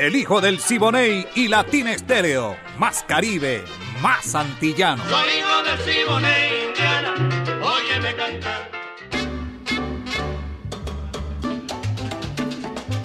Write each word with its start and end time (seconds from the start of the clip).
El 0.00 0.16
hijo 0.16 0.40
del 0.40 0.60
Siboney 0.60 1.26
y 1.34 1.48
Latina 1.48 1.92
Estéreo. 1.92 2.56
Más 2.78 3.04
Caribe, 3.06 3.62
más 4.00 4.34
antillano. 4.34 5.04
Soy 5.04 5.28
hijo 5.38 5.62
del 5.62 5.78
Siboney, 5.78 6.68
Indiana. 6.68 7.14
Óyeme 7.62 8.16
cantar. 8.16 8.70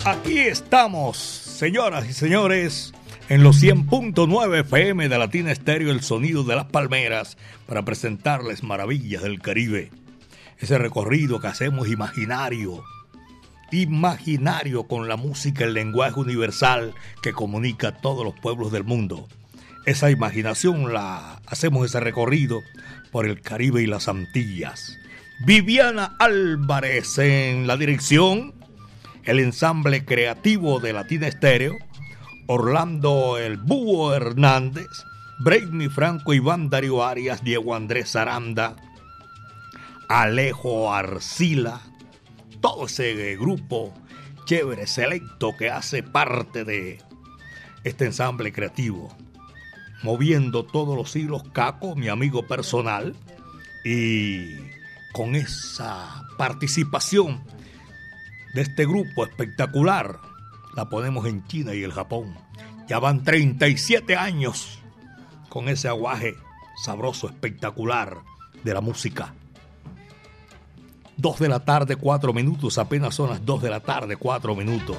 Aquí 0.06 0.40
estamos, 0.40 1.18
señoras 1.18 2.08
y 2.10 2.14
señores, 2.14 2.94
en 3.28 3.44
los 3.44 3.62
100.9 3.62 4.62
FM 4.62 5.10
de 5.10 5.18
Latina 5.18 5.52
Estéreo, 5.52 5.92
el 5.92 6.00
sonido 6.00 6.46
de 6.46 6.56
las 6.56 6.68
palmeras, 6.68 7.38
para 7.68 7.84
presentarles 7.84 8.64
maravillas 8.64 9.22
del 9.22 9.42
Caribe. 9.42 9.92
Ese 10.60 10.78
recorrido 10.78 11.42
que 11.42 11.48
hacemos 11.48 11.90
imaginario 11.90 12.86
imaginario 13.82 14.84
con 14.88 15.08
la 15.08 15.16
música, 15.16 15.66
el 15.66 15.74
lenguaje 15.74 16.20
universal 16.20 16.94
que 17.22 17.34
comunica 17.34 17.90
a 17.90 17.98
todos 17.98 18.24
los 18.24 18.34
pueblos 18.40 18.72
del 18.72 18.84
mundo. 18.84 19.28
Esa 19.86 20.10
imaginación 20.10 20.94
la 20.94 21.42
hacemos 21.46 21.86
ese 21.86 22.00
recorrido 22.00 22.62
por 23.12 23.26
el 23.26 23.42
Caribe 23.42 23.84
y 23.84 23.88
las 23.88 24.08
Antillas. 24.08 24.98
Viviana 25.46 26.16
Álvarez 26.18 27.18
en 27.18 27.68
la 27.68 27.78
dirección, 27.78 28.54
el 29.24 29.40
ensamble 29.40 30.06
creativo 30.06 30.80
de 30.80 30.94
Latina 30.94 31.28
Estéreo, 31.28 31.78
Orlando 32.48 33.38
El 33.38 33.58
Búho 33.58 34.14
Hernández, 34.14 34.88
Brainy 35.40 35.90
Franco, 35.90 36.34
Iván 36.34 36.70
Darío 36.70 37.04
Arias, 37.04 37.44
Diego 37.44 37.76
Andrés 37.76 38.16
Aranda, 38.16 38.76
Alejo 40.08 40.94
Arcila, 40.94 41.82
todo 42.62 42.86
ese 42.86 43.36
grupo 43.36 43.94
chévere, 44.46 44.88
selecto 44.88 45.56
que 45.58 45.70
hace 45.70 46.04
parte 46.04 46.64
de 46.64 47.02
este 47.84 48.06
ensamble 48.06 48.52
creativo. 48.52 49.16
Moviendo 50.04 50.66
todos 50.66 50.96
los 50.96 51.16
hilos, 51.16 51.44
Caco, 51.52 51.96
mi 51.96 52.10
amigo 52.10 52.48
personal, 52.48 53.16
y 53.84 54.56
con 55.14 55.36
esa 55.36 56.26
participación 56.38 57.44
de 58.54 58.62
este 58.62 58.86
grupo 58.86 59.26
espectacular, 59.26 60.20
la 60.76 60.90
ponemos 60.90 61.26
en 61.26 61.46
China 61.48 61.74
y 61.74 61.84
el 61.84 61.94
Japón. 61.94 62.36
Ya 62.88 63.00
van 63.00 63.24
37 63.24 64.16
años 64.16 64.80
con 65.50 65.70
ese 65.70 65.88
aguaje 65.88 66.36
sabroso, 66.84 67.28
espectacular 67.28 68.18
de 68.64 68.74
la 68.74 68.82
música. 68.82 69.34
2 71.26 71.40
de 71.40 71.50
la 71.50 71.60
tarde, 71.60 71.96
4 71.96 72.34
minutos. 72.34 72.78
Apenas 72.78 73.16
son 73.16 73.32
las 73.32 73.44
2 73.44 73.64
de 73.64 73.72
la 73.72 73.80
tarde, 73.80 74.16
4 74.16 74.56
minutos. 74.56 74.98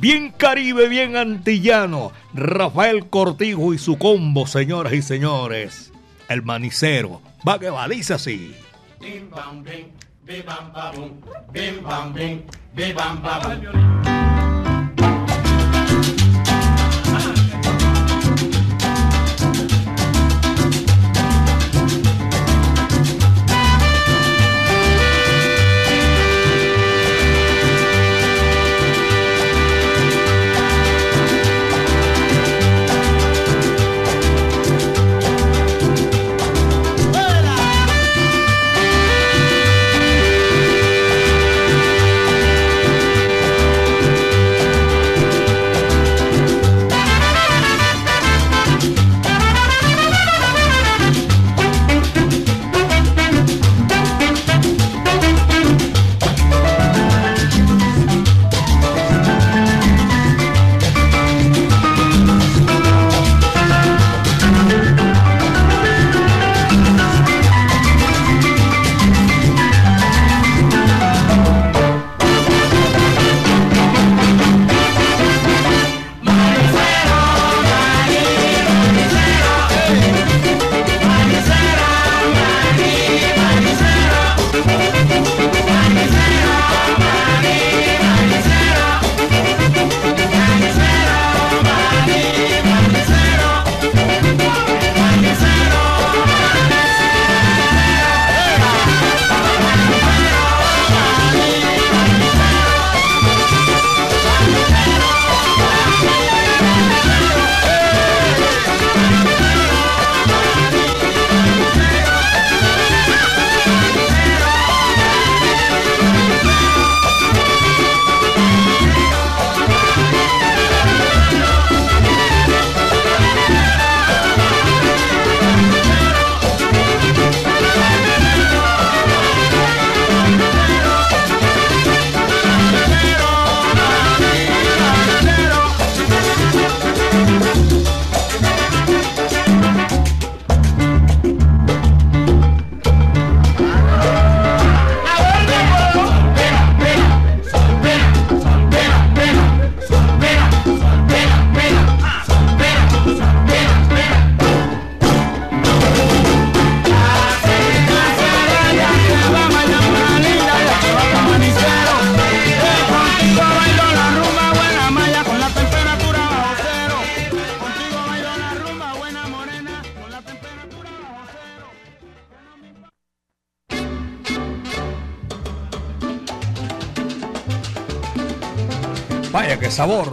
Bien 0.00 0.32
caribe, 0.34 0.88
bien 0.88 1.16
antillano. 1.16 2.12
Rafael 2.32 3.10
Cortijo 3.10 3.74
y 3.74 3.78
su 3.78 3.98
combo, 3.98 4.46
señoras 4.46 4.94
y 4.94 5.02
señores. 5.02 5.92
El 6.30 6.42
manicero. 6.42 7.20
Va 7.46 7.58
que 7.58 7.68
va, 7.68 7.86
dice 7.88 8.14
así. 8.14 8.56
Bim 9.02 9.28
bam 9.28 9.62
bim, 9.62 9.88
bim 10.24 10.46
bam 10.46 10.72
bam 10.72 12.14
bim, 12.14 12.42
bim 12.74 12.96
bam 12.96 14.25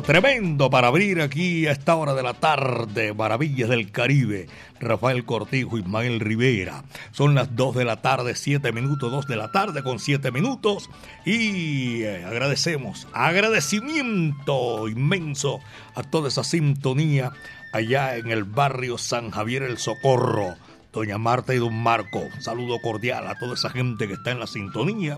tremendo 0.04 0.70
para 0.70 0.88
abrir 0.88 1.22
aquí 1.22 1.66
a 1.66 1.72
esta 1.72 1.96
hora 1.96 2.14
de 2.14 2.24
la 2.24 2.34
tarde. 2.34 3.14
Maravillas 3.14 3.70
del 3.70 3.92
Caribe. 3.92 4.48
Rafael 4.80 5.24
Cortijo, 5.24 5.78
Ismael 5.78 6.20
Rivera. 6.20 6.84
Son 7.12 7.36
las 7.36 7.56
2 7.56 7.76
de 7.76 7.86
la 7.86 8.02
tarde, 8.02 8.36
7 8.36 8.72
minutos, 8.74 9.12
2 9.12 9.28
de 9.28 9.36
la 9.38 9.52
tarde 9.52 9.82
con 9.82 10.00
7 10.00 10.32
minutos. 10.32 10.90
Y 11.26 12.04
eh, 12.04 12.26
agradecemos, 12.26 13.08
agradecimiento 13.14 14.90
inmenso 14.90 15.62
a 15.96 16.04
toda 16.04 16.28
esa 16.28 16.44
sintonía 16.44 17.32
allá 17.72 18.18
en 18.18 18.30
el 18.30 18.44
barrio 18.44 18.98
San 18.98 19.32
Javier 19.32 19.64
el 19.64 19.78
Socorro. 19.78 20.56
Doña 20.92 21.18
Marta 21.18 21.56
y 21.56 21.58
Don 21.58 21.74
Marco, 21.74 22.20
un 22.20 22.42
saludo 22.44 22.80
cordial 22.80 23.26
a 23.26 23.40
toda 23.40 23.56
esa 23.56 23.72
gente 23.72 24.08
que 24.08 24.14
está 24.14 24.30
en 24.30 24.40
la 24.40 24.46
sintonía 24.46 25.18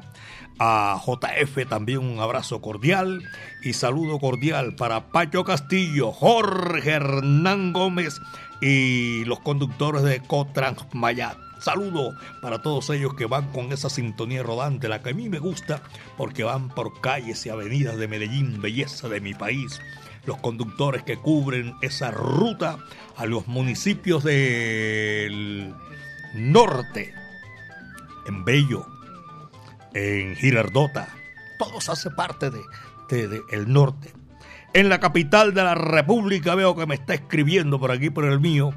a 0.60 1.02
JF 1.06 1.68
también 1.68 2.00
un 2.00 2.19
abrazo 2.19 2.62
cordial 2.62 3.24
y 3.62 3.74
saludo 3.74 4.19
cordial 4.19 4.75
para 4.75 5.12
Pacho 5.12 5.44
Castillo, 5.44 6.12
Jorge 6.12 6.92
Hernán 6.92 7.74
Gómez 7.74 8.22
y 8.62 9.25
los 9.25 9.40
conductores 9.40 10.04
de 10.04 10.22
Cotrans 10.22 10.86
Mayat. 10.94 11.38
Saludo 11.60 12.13
para 12.42 12.62
todos 12.62 12.90
ellos 12.90 13.16
que 13.16 13.25
van 13.25 13.52
con 13.52 13.72
esa 13.72 13.90
sintonía 13.90 14.44
rodante, 14.44 14.88
la 14.88 15.02
que 15.02 15.10
a 15.10 15.13
mí 15.13 15.30
me 15.30 15.40
gusta, 15.40 15.81
porque 16.18 16.44
van 16.44 16.69
por 16.69 17.01
calles 17.01 17.46
y 17.46 17.50
avenidas 17.50 17.98
de 17.98 18.08
Medellín, 18.08 18.62
belleza 18.62 19.10
de 19.10 19.19
mi 19.19 19.34
país. 19.34 19.81
Los 20.25 20.38
conductores 20.38 21.04
que 21.04 21.18
cubren 21.18 21.75
esa 21.81 22.12
ruta 22.12 22.78
a 23.16 23.25
los 23.25 23.48
municipios 23.48 24.24
del 24.24 25.74
norte, 26.36 27.13
en 28.28 28.44
Bello, 28.44 28.86
en 29.95 30.36
Girardota. 30.36 31.07
Todos 31.57 31.89
hace 31.89 32.12
parte 32.12 32.51
de, 32.51 33.42
el 33.50 33.71
norte. 33.71 34.13
En 34.74 34.89
la 34.89 35.00
capital 35.00 35.53
de 35.53 35.63
la 35.63 35.74
República 35.74 36.53
veo 36.53 36.75
que 36.75 36.86
me 36.86 36.95
está 36.95 37.13
escribiendo 37.13 37.80
por 37.80 37.92
aquí 37.92 38.09
por 38.09 38.25
el 38.25 38.42
mío 38.42 38.74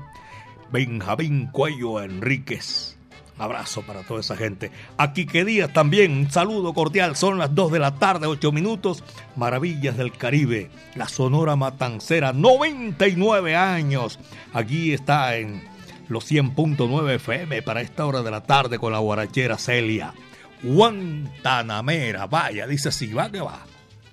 Benjamín 0.71 1.49
Cuello 1.49 2.01
Enríquez. 2.01 2.97
abrazo 3.37 3.83
para 3.83 4.05
toda 4.05 4.21
esa 4.21 4.37
gente. 4.37 4.71
Aquí 4.97 5.27
que 5.27 5.45
Díaz 5.45 5.73
también, 5.73 6.13
un 6.13 6.31
saludo 6.31 6.73
cordial. 6.73 7.17
Son 7.17 7.37
las 7.39 7.53
2 7.53 7.73
de 7.73 7.79
la 7.81 7.97
tarde, 7.97 8.29
8 8.29 8.53
minutos. 8.53 9.03
Maravillas 9.35 9.97
del 9.97 10.13
Caribe, 10.13 10.71
la 10.95 11.09
Sonora 11.09 11.57
Matancera, 11.57 12.33
99 12.33 13.57
años. 13.57 14.21
Aquí 14.53 14.93
está 14.93 15.37
en 15.37 15.63
los 16.09 16.31
100.9 16.31 17.15
FM 17.17 17.63
para 17.63 17.81
esta 17.81 18.07
hora 18.07 18.23
de 18.23 18.31
la 18.31 18.45
tarde 18.45 18.79
con 18.79 18.93
la 18.93 18.99
guarachera 18.99 19.59
Celia. 19.59 20.15
Guantanamera. 20.63 22.27
Vaya, 22.27 22.67
dice 22.67 22.91
si 22.91 23.13
va 23.13 23.31
que 23.31 23.41
va. 23.41 23.61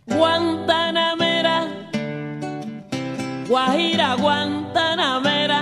Guantanamera, 0.06 1.68
Guajira, 3.48 4.16
Guantanamera, 4.16 5.62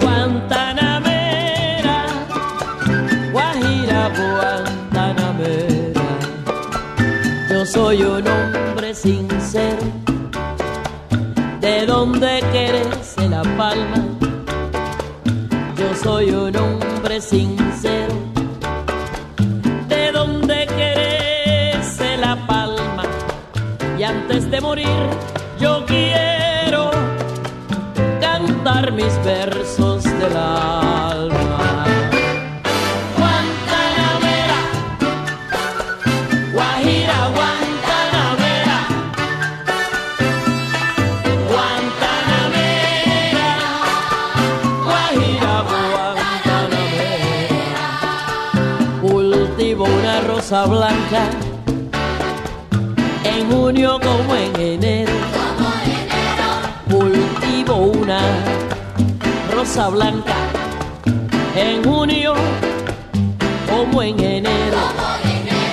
Guantanamera, 0.00 2.06
Guajira, 3.30 4.10
Guantanamera. 4.10 6.02
Yo 7.48 7.64
soy 7.64 8.02
un 8.02 8.26
hombre 8.26 8.92
sincero, 8.94 9.86
de 11.60 11.86
donde 11.86 12.40
crece 12.50 13.28
la 13.28 13.42
palma. 13.56 14.17
Soy 16.02 16.30
un 16.30 16.56
hombre 16.56 17.20
sincero 17.20 18.28
antes 24.08 24.50
de 24.50 24.60
morir 24.60 24.88
yo 25.60 25.84
quiero 25.86 26.90
cantar 28.20 28.92
mis 28.92 29.12
versos 29.24 30.04
del 30.04 30.36
alma. 30.36 31.37
Blanca 50.68 51.30
en 53.24 53.50
junio 53.50 53.98
como 54.00 54.34
en 54.34 54.60
enero. 54.60 55.12
Enero. 55.12 56.48
Cultivo 56.90 57.76
una 57.76 58.20
rosa 59.54 59.88
blanca 59.88 60.34
en 61.54 61.82
junio 61.84 62.34
como 63.70 64.02
en 64.02 64.20
enero. 64.20 64.78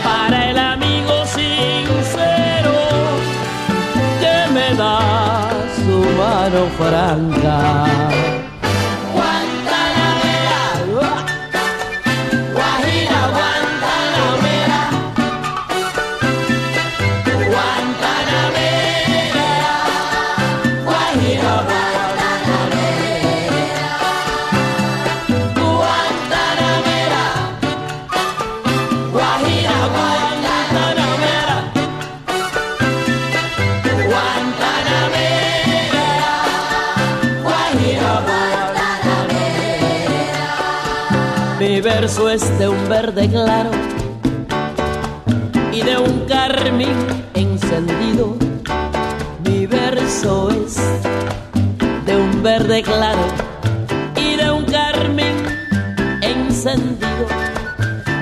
Para 0.04 0.50
el 0.52 0.58
amigo 0.58 1.26
sincero 1.26 2.74
que 4.20 4.54
me 4.54 4.76
da 4.76 5.50
su 5.76 5.98
mano 6.18 6.68
franca. 6.78 8.45
Es 42.36 42.60
de 42.60 42.68
un 42.68 42.90
verde 42.90 43.30
claro 43.30 43.72
y 45.72 45.82
de 45.82 45.98
un 45.98 46.26
carmín 46.28 46.98
encendido. 47.34 48.36
Mi 49.46 49.66
verso 49.66 50.50
es 50.50 50.76
de 52.06 52.18
un 52.18 52.44
verde 52.44 52.84
claro 52.84 53.26
y 54.18 54.36
de 54.36 54.52
un 54.52 54.66
carmín 54.66 55.38
encendido. 56.22 57.26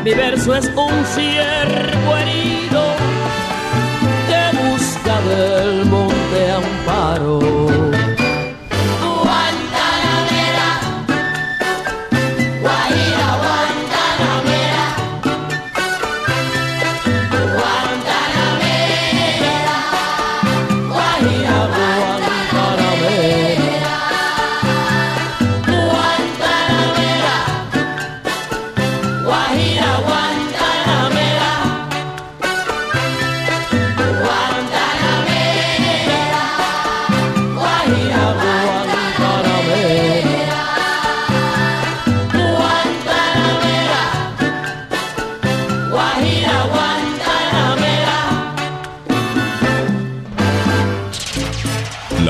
Mi 0.03 0.11
verso 0.11 0.53
es 0.57 0.65
un 0.75 1.05
ciervo 1.15 2.17
herido 2.17 2.83
que 4.27 4.57
busca 4.63 5.21
del 5.21 5.82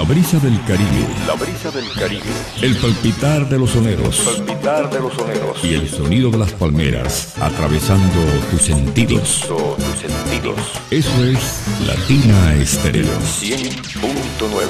del 0.06 0.60
Caribe. 0.66 1.08
La 1.26 1.34
brisa 1.34 1.72
del 1.72 1.90
Caribe. 1.94 2.26
El 2.62 2.76
palpitar 2.76 3.48
de 3.48 3.58
los 3.58 3.70
soneros. 3.70 4.20
palpitar 4.20 4.90
de 4.90 5.00
los 5.00 5.14
soneros. 5.14 5.64
Y 5.64 5.76
el 5.76 5.88
sonido 5.88 6.30
de 6.30 6.40
las 6.40 6.52
palmeras 6.52 7.36
atravesando 7.40 8.20
tus 8.52 8.64
sentidos. 8.64 9.48
tus 9.48 9.98
sentidos. 9.98 10.60
Eso 10.92 11.24
es 11.24 11.64
Latina 11.88 12.54
Estéreo. 12.56 13.06
100.9. 13.06 14.68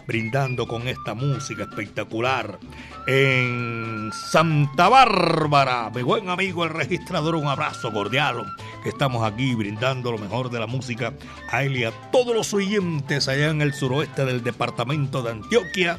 brindando 0.09 0.67
con 0.67 0.89
esta 0.89 1.13
música 1.13 1.65
espectacular. 1.65 2.59
En 3.07 4.11
Santa 4.11 4.89
Bárbara, 4.89 5.91
mi 5.95 6.01
buen 6.01 6.31
amigo 6.31 6.65
el 6.65 6.71
registrador, 6.71 7.35
un 7.35 7.47
abrazo 7.47 7.93
cordial, 7.93 8.43
que 8.83 8.89
estamos 8.89 9.23
aquí 9.23 9.55
brindando 9.55 10.11
lo 10.11 10.17
mejor 10.17 10.49
de 10.49 10.61
la 10.61 10.67
música 10.67 11.13
a 11.51 11.63
él 11.63 11.77
y 11.77 11.85
a 11.85 11.93
todos 12.11 12.35
los 12.35 12.55
oyentes 12.55 13.29
allá 13.29 13.51
en 13.51 13.61
el 13.61 13.75
suroeste 13.75 14.25
del 14.25 14.43
departamento 14.43 15.23
de 15.23 15.33
Antioquia. 15.33 15.99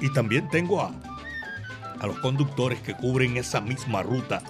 Y 0.00 0.10
también 0.14 0.48
tengo 0.48 0.80
a, 0.80 0.92
a 2.00 2.06
los 2.06 2.18
conductores 2.20 2.80
que 2.80 2.94
cubren 2.94 3.36
esa 3.36 3.60
misma 3.60 4.02
ruta, 4.02 4.42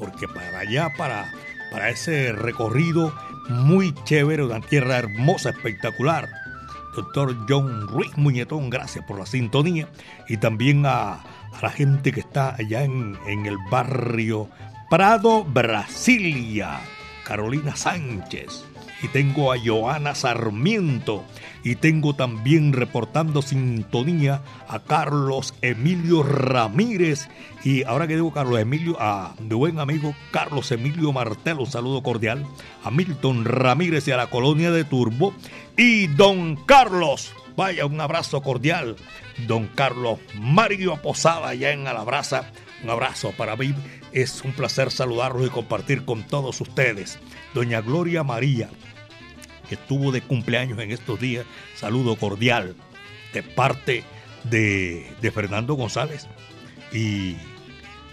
porque 0.00 0.26
para 0.26 0.58
allá, 0.58 0.92
para, 0.98 1.32
para 1.70 1.90
ese 1.90 2.32
recorrido 2.32 3.14
muy 3.48 3.94
chévere, 4.02 4.44
una 4.44 4.60
tierra 4.60 4.96
hermosa, 4.96 5.50
espectacular 5.50 6.45
doctor 6.96 7.36
John 7.48 7.86
Ruiz 7.88 8.16
Muñetón, 8.16 8.70
gracias 8.70 9.04
por 9.04 9.18
la 9.18 9.26
sintonía. 9.26 9.88
Y 10.28 10.38
también 10.38 10.84
a, 10.86 11.22
la 11.62 11.70
gente 11.70 12.10
que 12.10 12.20
está 12.20 12.54
allá 12.56 12.82
en, 12.84 13.16
el 13.26 13.56
barrio 13.70 14.48
Prado, 14.90 15.44
Brasilia, 15.44 16.80
Carolina 17.24 17.76
Sánchez. 17.76 18.64
Y 19.02 19.08
tengo 19.08 19.52
a 19.52 19.56
Joana 19.62 20.14
Sarmiento 20.14 21.22
y 21.62 21.74
tengo 21.74 22.14
también 22.14 22.72
reportando 22.72 23.42
sintonía 23.42 24.40
a 24.68 24.78
Carlos 24.78 25.52
Emilio 25.60 26.22
Ramírez. 26.22 27.28
Y 27.62 27.82
ahora 27.82 28.06
que 28.06 28.14
digo 28.14 28.32
Carlos 28.32 28.58
Emilio, 28.58 28.96
a 28.98 29.34
mi 29.38 29.54
buen 29.54 29.78
amigo 29.80 30.14
Carlos 30.30 30.70
Emilio 30.72 31.12
Martel, 31.12 31.58
un 31.58 31.66
saludo 31.66 32.02
cordial. 32.02 32.46
A 32.84 32.90
Milton 32.90 33.44
Ramírez 33.44 34.08
y 34.08 34.12
a 34.12 34.16
la 34.16 34.30
colonia 34.30 34.70
de 34.70 34.84
Turbo. 34.84 35.34
Y 35.76 36.06
don 36.06 36.56
Carlos, 36.56 37.34
vaya 37.54 37.84
un 37.84 38.00
abrazo 38.00 38.40
cordial. 38.42 38.96
Don 39.46 39.66
Carlos 39.66 40.18
Mario 40.34 40.96
Posada 41.02 41.48
allá 41.48 41.72
en 41.72 41.86
Alabraza. 41.86 42.50
Un 42.82 42.88
abrazo 42.88 43.32
para 43.36 43.56
mí. 43.56 43.74
Es 44.12 44.42
un 44.42 44.52
placer 44.52 44.90
saludarlos 44.90 45.46
y 45.46 45.50
compartir 45.50 46.06
con 46.06 46.22
todos 46.22 46.60
ustedes. 46.62 47.18
Doña 47.52 47.82
Gloria 47.82 48.22
María, 48.22 48.70
que 49.68 49.74
estuvo 49.74 50.12
de 50.12 50.22
cumpleaños 50.22 50.78
en 50.78 50.92
estos 50.92 51.20
días. 51.20 51.44
Saludo 51.74 52.16
cordial 52.16 52.74
de 53.34 53.42
parte 53.42 54.02
de, 54.44 55.12
de 55.20 55.30
Fernando 55.30 55.74
González 55.74 56.26
y, 56.90 57.36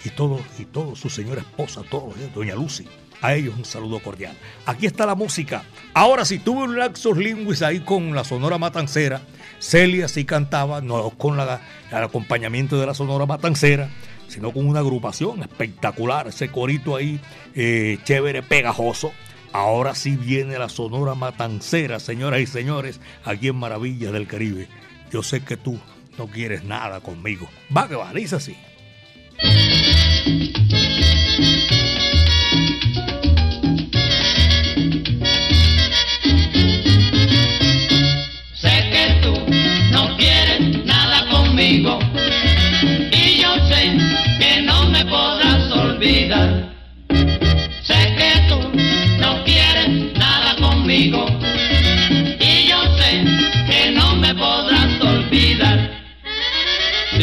y, 0.03 0.09
todo, 0.15 0.41
y 0.59 0.65
todo 0.65 0.97
su 0.97 1.09
señora 1.09 1.39
esposa, 1.39 1.81
todos, 1.89 2.15
doña 2.33 2.55
Lucy. 2.55 2.85
A 3.23 3.35
ellos 3.35 3.55
un 3.57 3.63
saludo 3.63 3.99
cordial. 3.99 4.35
Aquí 4.65 4.85
está 4.85 5.05
la 5.05 5.15
música. 5.15 5.63
Ahora 5.93 6.25
sí, 6.25 6.39
tuve 6.39 6.63
un 6.63 6.77
laxos 6.77 7.17
lingüis 7.17 7.61
ahí 7.61 7.79
con 7.79 8.13
la 8.13 8.25
Sonora 8.25 8.57
Matancera. 8.57 9.21
Celia 9.59 10.09
sí 10.09 10.25
cantaba, 10.25 10.81
no 10.81 11.09
con 11.11 11.37
la, 11.37 11.61
el 11.89 12.03
acompañamiento 12.03 12.77
de 12.77 12.85
la 12.85 12.93
Sonora 12.93 13.25
Matancera, 13.25 13.89
sino 14.27 14.51
con 14.51 14.67
una 14.67 14.81
agrupación 14.81 15.41
espectacular, 15.41 16.27
ese 16.27 16.49
corito 16.49 16.97
ahí, 16.97 17.21
eh, 17.55 17.97
chévere, 18.03 18.43
pegajoso. 18.43 19.13
Ahora 19.53 19.95
sí 19.95 20.17
viene 20.17 20.59
la 20.59 20.67
Sonora 20.67 21.15
Matancera, 21.15 22.01
señoras 22.01 22.41
y 22.41 22.45
señores, 22.45 22.99
aquí 23.23 23.47
en 23.47 23.55
Maravillas 23.55 24.11
del 24.11 24.27
Caribe. 24.27 24.67
Yo 25.11 25.23
sé 25.23 25.45
que 25.45 25.55
tú 25.55 25.79
no 26.17 26.27
quieres 26.27 26.65
nada 26.65 26.99
conmigo. 26.99 27.47
Va 27.75 27.87
que 27.87 27.95
va, 27.95 28.11
dice 28.11 28.35
así. 28.35 28.57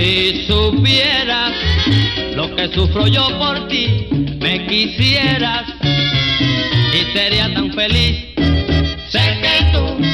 Si 0.00 0.46
supieras 0.46 1.52
lo 2.34 2.56
que 2.56 2.68
sufro 2.72 3.06
yo 3.06 3.38
por 3.38 3.68
ti, 3.68 4.06
me 4.40 4.66
quisieras 4.66 5.64
y 5.84 7.12
sería 7.12 7.52
tan 7.52 7.70
feliz. 7.74 8.24
Sé 9.10 9.38
que 9.42 9.70
tú 9.74 10.09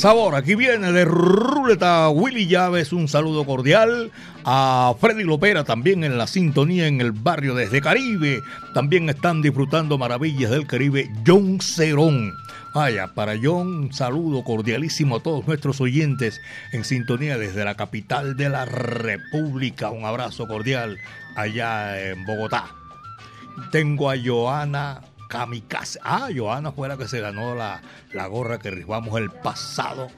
sabor. 0.00 0.34
Aquí 0.34 0.54
viene 0.54 0.92
de 0.92 1.04
Ruleta 1.04 2.08
Willy 2.08 2.46
Llaves. 2.46 2.90
Un 2.94 3.06
saludo 3.06 3.44
cordial 3.44 4.10
a 4.46 4.94
Freddy 4.98 5.24
Lopera 5.24 5.62
también 5.62 6.04
en 6.04 6.16
la 6.16 6.26
sintonía 6.26 6.86
en 6.86 7.02
el 7.02 7.12
barrio 7.12 7.54
desde 7.54 7.82
Caribe. 7.82 8.40
También 8.72 9.10
están 9.10 9.42
disfrutando 9.42 9.98
maravillas 9.98 10.52
del 10.52 10.66
Caribe. 10.66 11.10
John 11.26 11.60
Cerón. 11.60 12.32
Vaya, 12.74 13.08
para 13.08 13.34
John, 13.42 13.92
saludo 13.92 14.42
cordialísimo 14.42 15.16
a 15.16 15.22
todos 15.22 15.46
nuestros 15.46 15.82
oyentes 15.82 16.40
en 16.72 16.84
sintonía 16.84 17.36
desde 17.36 17.62
la 17.66 17.74
capital 17.74 18.38
de 18.38 18.48
la 18.48 18.64
República. 18.64 19.90
Un 19.90 20.06
abrazo 20.06 20.46
cordial 20.48 20.96
allá 21.36 22.00
en 22.10 22.24
Bogotá. 22.24 22.70
Tengo 23.70 24.10
a 24.10 24.14
Joana 24.16 25.02
Kamikaze. 25.30 26.00
Ah, 26.02 26.28
Joana 26.34 26.72
fue 26.72 26.88
la 26.88 26.96
que 26.96 27.08
se 27.08 27.20
ganó 27.20 27.54
la, 27.54 27.80
la 28.12 28.26
gorra 28.26 28.58
que 28.58 28.70
rifamos 28.70 29.18
el 29.18 29.30
pasado. 29.30 30.08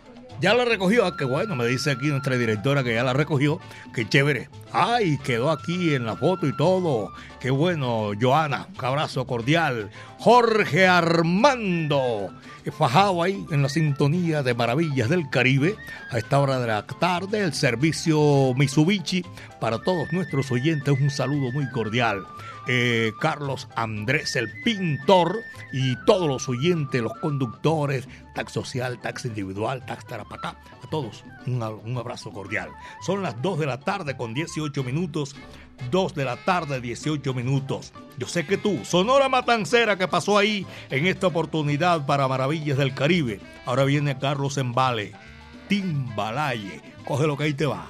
Ya 0.40 0.54
la 0.54 0.64
recogió, 0.64 1.04
ah, 1.04 1.16
qué 1.16 1.24
bueno, 1.24 1.54
me 1.54 1.66
dice 1.66 1.92
aquí 1.92 2.08
nuestra 2.08 2.36
directora 2.36 2.82
que 2.82 2.94
ya 2.94 3.04
la 3.04 3.12
recogió, 3.12 3.60
qué 3.94 4.08
chévere. 4.08 4.48
Ay, 4.72 5.18
quedó 5.18 5.50
aquí 5.50 5.94
en 5.94 6.06
la 6.06 6.16
foto 6.16 6.48
y 6.48 6.56
todo. 6.56 7.12
Qué 7.38 7.50
bueno, 7.50 8.10
Joana, 8.20 8.66
un 8.76 8.84
abrazo 8.84 9.24
cordial. 9.26 9.90
Jorge 10.18 10.88
Armando, 10.88 12.30
fajado 12.76 13.22
ahí 13.22 13.44
en 13.50 13.62
la 13.62 13.68
sintonía 13.68 14.42
de 14.42 14.54
Maravillas 14.54 15.08
del 15.08 15.28
Caribe, 15.30 15.76
a 16.10 16.18
esta 16.18 16.40
hora 16.40 16.58
de 16.58 16.66
la 16.66 16.86
tarde, 16.86 17.40
el 17.40 17.52
servicio 17.52 18.52
Mitsubishi, 18.56 19.24
para 19.60 19.78
todos 19.78 20.12
nuestros 20.12 20.50
oyentes, 20.50 20.98
un 21.00 21.10
saludo 21.10 21.52
muy 21.52 21.68
cordial. 21.70 22.24
Eh, 22.68 23.12
Carlos 23.20 23.68
Andrés, 23.74 24.36
el 24.36 24.50
pintor, 24.62 25.40
y 25.72 25.96
todos 26.04 26.28
los 26.28 26.48
oyentes, 26.48 27.02
los 27.02 27.14
conductores, 27.14 28.08
tax 28.34 28.52
social, 28.52 29.00
tax 29.00 29.24
individual, 29.24 29.84
tax 29.84 30.06
tarapacá, 30.06 30.56
a 30.82 30.90
todos 30.90 31.24
un, 31.46 31.96
abrazo 31.96 32.30
cordial. 32.30 32.70
Son 33.04 33.22
las 33.22 33.40
2 33.42 33.58
de 33.60 33.66
la 33.66 33.80
tarde 33.80 34.16
con 34.16 34.34
18 34.34 34.84
minutos. 34.84 35.34
2 35.90 36.14
de 36.14 36.24
la 36.24 36.36
tarde, 36.36 36.80
18 36.80 37.34
minutos. 37.34 37.92
Yo 38.16 38.28
sé 38.28 38.46
que 38.46 38.56
tú, 38.56 38.84
Sonora 38.84 39.28
Matancera 39.28 39.96
que 39.96 40.06
pasó 40.06 40.38
ahí 40.38 40.64
en 40.90 41.06
esta 41.06 41.26
oportunidad 41.26 42.06
para 42.06 42.28
Maravillas 42.28 42.78
del 42.78 42.94
Caribe. 42.94 43.40
Ahora 43.66 43.84
viene 43.84 44.16
Carlos 44.18 44.58
Embale, 44.58 45.12
Timbalaye. 45.68 46.80
Coge 47.04 47.26
lo 47.26 47.36
que 47.36 47.44
ahí 47.44 47.54
te 47.54 47.66
va. 47.66 47.88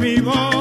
vivo. 0.00 0.59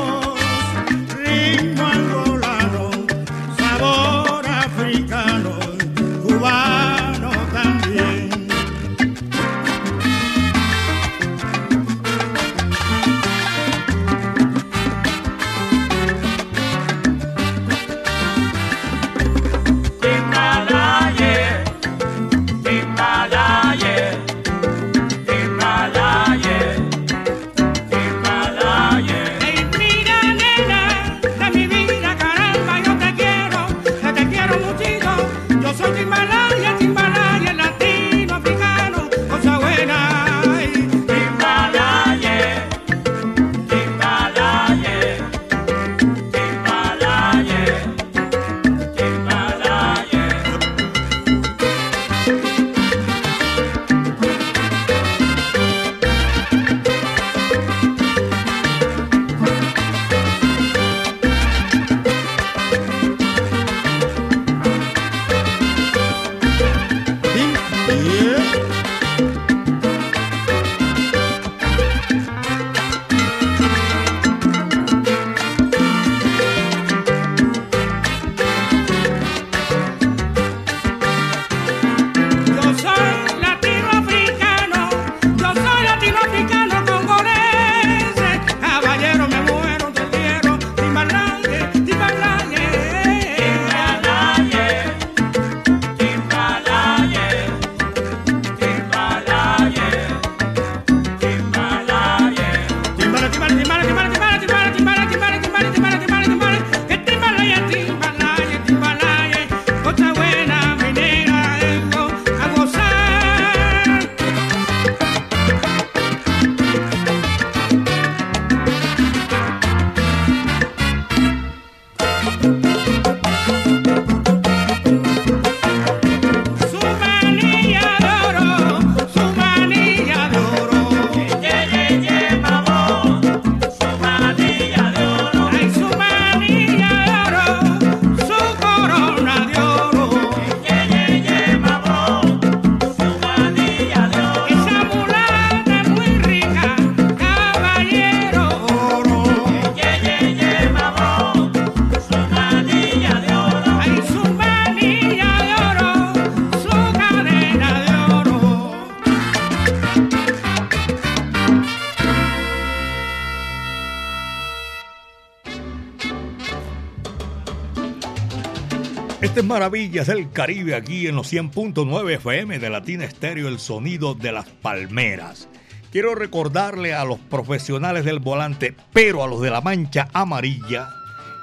Maravillas 169.50 170.06
del 170.06 170.32
Caribe 170.32 170.76
aquí 170.76 171.08
en 171.08 171.16
los 171.16 171.34
100.9 171.34 172.14
FM 172.18 172.60
de 172.60 172.70
Latina 172.70 173.04
Estéreo, 173.04 173.48
el 173.48 173.58
sonido 173.58 174.14
de 174.14 174.32
las 174.32 174.46
palmeras. 174.46 175.50
Quiero 175.92 176.14
recordarle 176.14 176.94
a 176.94 177.04
los 177.04 177.18
profesionales 177.18 178.06
del 178.06 178.20
volante, 178.20 178.76
pero 178.94 179.24
a 179.24 179.28
los 179.28 179.42
de 179.42 179.50
la 179.50 179.62
mancha 179.62 180.08
amarilla, 180.14 180.90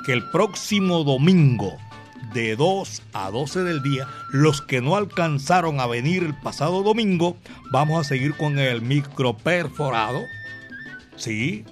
que 0.07 0.13
el 0.13 0.23
próximo 0.31 1.03
domingo 1.03 1.77
de 2.33 2.55
2 2.55 3.03
a 3.13 3.29
12 3.33 3.65
del 3.65 3.83
día. 3.83 4.07
Los 4.31 4.63
que 4.63 4.81
no 4.81 4.95
alcanzaron 4.95 5.81
a 5.81 5.89
venir 5.89 6.23
el 6.23 6.35
pasado 6.35 6.85
domingo, 6.85 7.37
vamos 7.73 8.01
a 8.01 8.09
seguir 8.09 8.37
con 8.37 8.61
el 8.61 8.83
micro 8.83 9.37
perforado. 9.37 10.23
Sí, 11.17 11.65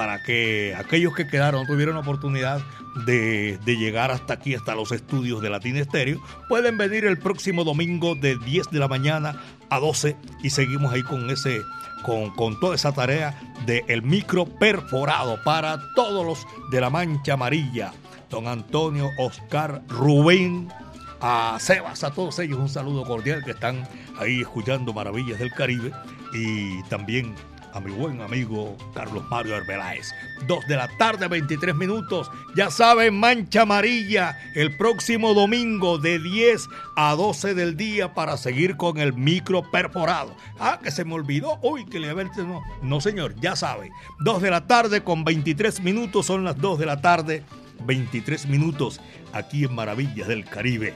para 0.00 0.22
que 0.22 0.74
aquellos 0.78 1.14
que 1.14 1.26
quedaron 1.26 1.66
tuvieran 1.66 1.94
oportunidad 1.94 2.62
de, 3.04 3.58
llegar 3.66 4.10
hasta 4.10 4.32
aquí, 4.32 4.54
hasta 4.54 4.74
los 4.74 4.92
estudios 4.92 5.42
de 5.42 5.50
Latin 5.50 5.76
Estéreo, 5.76 6.22
pueden 6.48 6.78
venir 6.78 7.04
el 7.04 7.18
próximo 7.18 7.64
domingo 7.64 8.14
de 8.14 8.38
10 8.38 8.70
de 8.70 8.78
la 8.78 8.88
mañana 8.88 9.42
a 9.68 9.78
12 9.78 10.16
y 10.42 10.48
seguimos 10.48 10.94
ahí 10.94 11.02
con 11.02 11.28
ese 11.28 11.60
con, 12.02 12.30
con, 12.30 12.58
toda 12.58 12.76
esa 12.76 12.92
tarea 12.92 13.38
del 13.66 13.84
el 13.88 14.00
micro 14.00 14.46
perforado 14.46 15.38
para 15.44 15.78
todos 15.94 16.24
los 16.24 16.46
de 16.70 16.80
la 16.80 16.88
Mancha 16.88 17.34
Amarilla. 17.34 17.92
Don 18.30 18.48
Antonio, 18.48 19.10
Oscar, 19.18 19.82
Rubén, 19.86 20.72
a 21.20 21.58
Sebas, 21.60 22.04
a 22.04 22.10
todos 22.10 22.38
ellos 22.38 22.58
un 22.58 22.70
saludo 22.70 23.04
cordial 23.04 23.44
que 23.44 23.50
están 23.50 23.86
ahí 24.18 24.40
escuchando 24.40 24.94
Maravillas 24.94 25.38
del 25.38 25.52
Caribe 25.52 25.92
y 26.32 26.82
también 26.84 27.34
a 27.72 27.80
mi 27.80 27.90
buen 27.90 28.20
amigo 28.20 28.76
Carlos 28.94 29.24
Mario 29.30 29.56
Arbeláez. 29.56 30.12
Dos 30.46 30.66
de 30.66 30.76
la 30.76 30.88
tarde, 30.96 31.28
23 31.28 31.74
minutos. 31.74 32.30
Ya 32.54 32.70
saben, 32.70 33.18
Mancha 33.18 33.62
Amarilla, 33.62 34.38
el 34.54 34.76
próximo 34.76 35.34
domingo 35.34 35.98
de 35.98 36.18
10 36.18 36.68
a 36.96 37.14
12 37.14 37.54
del 37.54 37.76
día 37.76 38.14
para 38.14 38.36
seguir 38.36 38.76
con 38.76 38.98
el 38.98 39.12
micro 39.12 39.70
perforado. 39.70 40.34
Ah, 40.58 40.80
que 40.82 40.90
se 40.90 41.04
me 41.04 41.14
olvidó. 41.14 41.58
Uy, 41.62 41.84
que 41.86 42.00
le 42.00 42.12
verte. 42.12 42.42
No, 42.42 42.62
no, 42.82 43.00
señor, 43.00 43.34
ya 43.40 43.56
sabe. 43.56 43.90
Dos 44.20 44.42
de 44.42 44.50
la 44.50 44.66
tarde 44.66 45.02
con 45.02 45.24
23 45.24 45.80
minutos. 45.82 46.26
Son 46.26 46.44
las 46.44 46.58
2 46.58 46.78
de 46.78 46.86
la 46.86 47.00
tarde, 47.00 47.44
23 47.84 48.46
minutos 48.46 49.00
aquí 49.32 49.64
en 49.64 49.74
Maravillas 49.74 50.28
del 50.28 50.44
Caribe. 50.44 50.94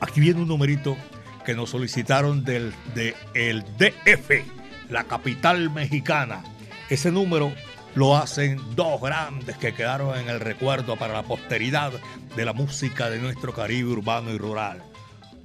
Aquí 0.00 0.20
viene 0.20 0.40
un 0.40 0.48
numerito 0.48 0.96
que 1.44 1.54
nos 1.54 1.70
solicitaron 1.70 2.44
del 2.44 2.74
de 2.94 3.14
el 3.34 3.62
DF 3.78 4.55
la 4.90 5.04
capital 5.04 5.70
mexicana. 5.70 6.42
Ese 6.88 7.10
número 7.10 7.52
lo 7.94 8.16
hacen 8.16 8.60
dos 8.76 9.00
grandes 9.00 9.56
que 9.56 9.74
quedaron 9.74 10.18
en 10.18 10.28
el 10.28 10.40
recuerdo 10.40 10.96
para 10.96 11.14
la 11.14 11.22
posteridad 11.22 11.92
de 12.36 12.44
la 12.44 12.52
música 12.52 13.08
de 13.10 13.18
nuestro 13.18 13.54
Caribe 13.54 13.90
urbano 13.90 14.30
y 14.30 14.38
rural. 14.38 14.82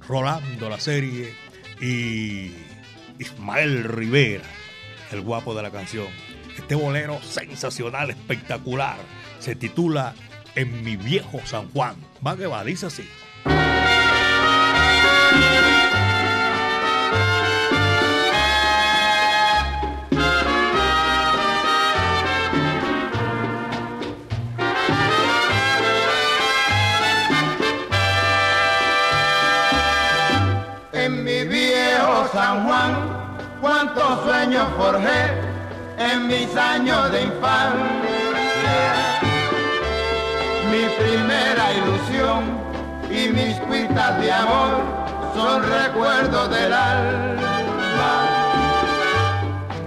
Rolando 0.06 0.68
la 0.68 0.78
serie 0.78 1.34
y 1.80 2.52
Ismael 3.18 3.84
Rivera, 3.84 4.44
el 5.10 5.22
guapo 5.22 5.54
de 5.54 5.62
la 5.62 5.70
canción. 5.70 6.08
Este 6.56 6.74
bolero 6.74 7.20
sensacional, 7.22 8.10
espectacular, 8.10 8.98
se 9.38 9.54
titula 9.54 10.14
En 10.54 10.84
mi 10.84 10.96
viejo 10.96 11.40
San 11.46 11.70
Juan. 11.70 11.96
Va 12.24 12.36
que 12.36 12.46
va, 12.46 12.62
dice 12.62 12.86
así. 12.86 13.08
Cuántos 34.12 34.24
sueños 34.24 34.66
forjé 34.76 35.32
en 35.98 36.26
mis 36.26 36.56
años 36.56 37.10
de 37.12 37.22
infancia. 37.22 37.80
Mi 40.70 40.84
primera 41.02 41.72
ilusión 41.72 42.44
y 43.10 43.28
mis 43.28 43.58
cuitas 43.60 44.20
de 44.20 44.32
amor 44.32 44.82
son 45.34 45.62
recuerdos 45.62 46.50
del 46.50 46.72
alma. 46.72 48.28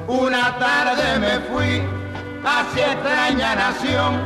Una 0.07 0.57
tarde 0.59 1.19
me 1.19 1.39
fui 1.51 1.83
hacia 2.45 2.93
extraña 2.93 3.55
nación, 3.55 4.21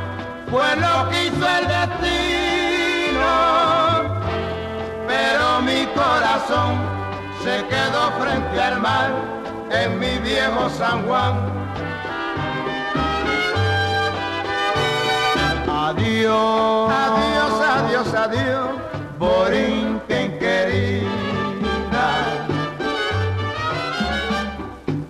fue 0.49 0.75
lo 0.75 1.09
que 1.09 1.27
hizo 1.27 1.47
el 1.57 1.67
destino, 1.67 3.29
pero 5.07 5.61
mi 5.61 5.85
corazón 5.95 6.77
se 7.43 7.65
quedó 7.67 8.11
frente 8.19 8.61
al 8.61 8.79
mar 8.81 9.38
en 9.71 9.99
mi 9.99 10.17
viejo 10.19 10.69
San 10.69 11.05
Juan. 11.05 11.35
Adiós, 15.67 16.91
adiós, 16.91 17.53
adiós, 17.75 18.13
adiós, 18.13 18.69
Borinquen 19.17 20.37
querida. 20.39 22.07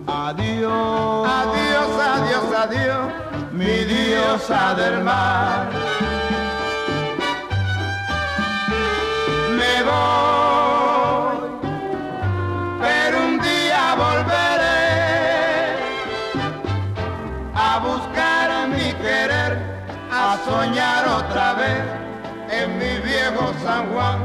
Adiós, 0.07 1.27
adiós, 1.39 1.91
adiós, 2.13 2.53
adiós, 2.63 3.05
mi 3.51 3.85
diosa 3.85 4.73
del 4.75 5.03
mar. 5.03 5.67
Me 9.57 9.83
voy 9.83 10.28
viejo 23.87 24.18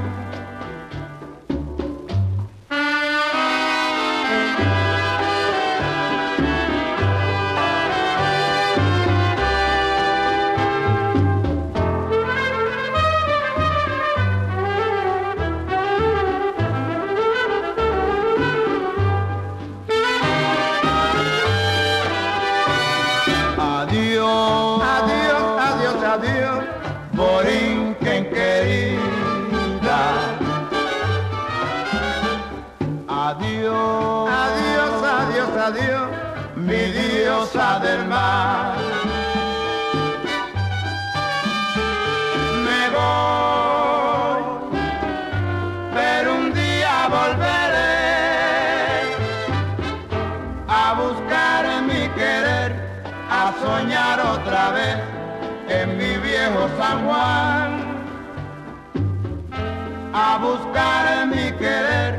buscar 60.45 61.27
mi 61.27 61.51
querer, 61.59 62.13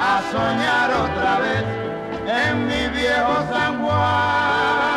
a 0.00 0.22
soñar 0.32 0.90
otra 1.06 1.38
vez 1.44 1.64
en 2.42 2.66
mi 2.66 2.82
viejo 2.98 3.34
San 3.52 3.82
Juan. 3.82 4.89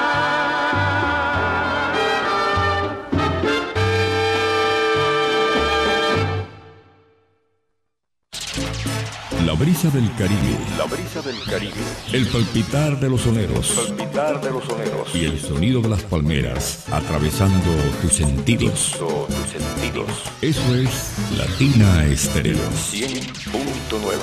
La 9.54 9.60
brisa 9.60 9.92
del 9.92 10.10
Caribe. 10.16 10.58
La 10.80 10.86
brisa 10.86 11.22
del 11.22 11.40
Caribe. 11.44 11.76
El 12.12 12.26
palpitar 12.26 13.00
de 13.00 13.08
los 13.08 13.22
soneros. 13.22 13.88
Palpitar 13.88 14.42
de 14.42 14.50
los 14.50 14.64
soneros. 14.64 15.14
Y 15.14 15.26
el 15.26 15.40
sonido 15.40 15.80
de 15.80 15.90
las 15.90 16.02
palmeras 16.02 16.88
atravesando 16.92 17.70
tus 18.02 18.14
sentidos. 18.14 18.96
Todo 18.98 19.28
tus 19.28 19.52
sentidos. 19.52 20.10
Eso 20.42 20.74
es 20.74 21.14
Latina 21.38 22.04
Estéreo. 22.08 22.58
100.9. 22.58 24.18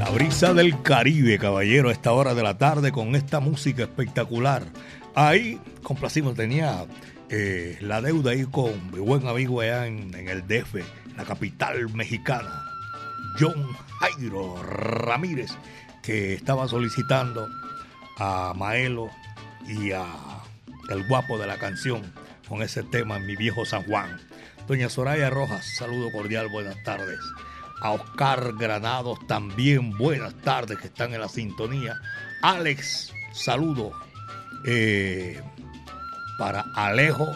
La 0.00 0.10
brisa 0.10 0.52
del 0.52 0.82
Caribe, 0.82 1.38
caballero, 1.38 1.90
a 1.90 1.92
esta 1.92 2.10
hora 2.10 2.34
de 2.34 2.42
la 2.42 2.58
tarde 2.58 2.90
con 2.90 3.14
esta 3.14 3.38
música 3.38 3.84
espectacular. 3.84 4.64
Ahí 5.14 5.60
complacimos, 5.84 6.34
tenía 6.34 6.86
eh, 7.28 7.78
la 7.80 8.02
deuda 8.02 8.32
ahí 8.32 8.46
con 8.46 8.90
mi 8.90 8.98
buen 8.98 9.28
amigo 9.28 9.60
allá 9.60 9.86
en, 9.86 10.12
en 10.16 10.28
el 10.28 10.44
DF, 10.48 10.82
la 11.20 11.26
capital 11.26 11.92
mexicana, 11.92 12.64
John 13.38 13.76
Jairo 13.98 14.62
Ramírez, 14.62 15.50
que 16.02 16.32
estaba 16.32 16.66
solicitando 16.66 17.46
a 18.18 18.54
Maelo 18.56 19.10
y 19.68 19.92
a 19.92 20.06
el 20.88 21.06
guapo 21.06 21.36
de 21.36 21.46
la 21.46 21.58
canción, 21.58 22.10
con 22.48 22.62
ese 22.62 22.82
tema 22.82 23.18
en 23.18 23.26
mi 23.26 23.36
viejo 23.36 23.66
San 23.66 23.84
Juan. 23.84 24.18
Doña 24.66 24.88
Soraya 24.88 25.28
Rojas, 25.28 25.76
saludo 25.76 26.10
cordial, 26.10 26.48
buenas 26.48 26.82
tardes. 26.84 27.20
A 27.82 27.90
Oscar 27.90 28.54
Granados 28.54 29.18
también, 29.26 29.96
buenas 29.98 30.34
tardes, 30.40 30.78
que 30.78 30.86
están 30.86 31.12
en 31.12 31.20
la 31.20 31.28
sintonía. 31.28 32.00
Alex, 32.40 33.12
saludo. 33.34 33.92
Eh, 34.64 35.38
para 36.38 36.64
Alejo, 36.74 37.30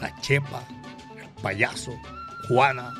la 0.00 0.20
Chepa, 0.20 0.64
el 1.16 1.42
payaso, 1.42 1.92
Juana, 2.48 2.92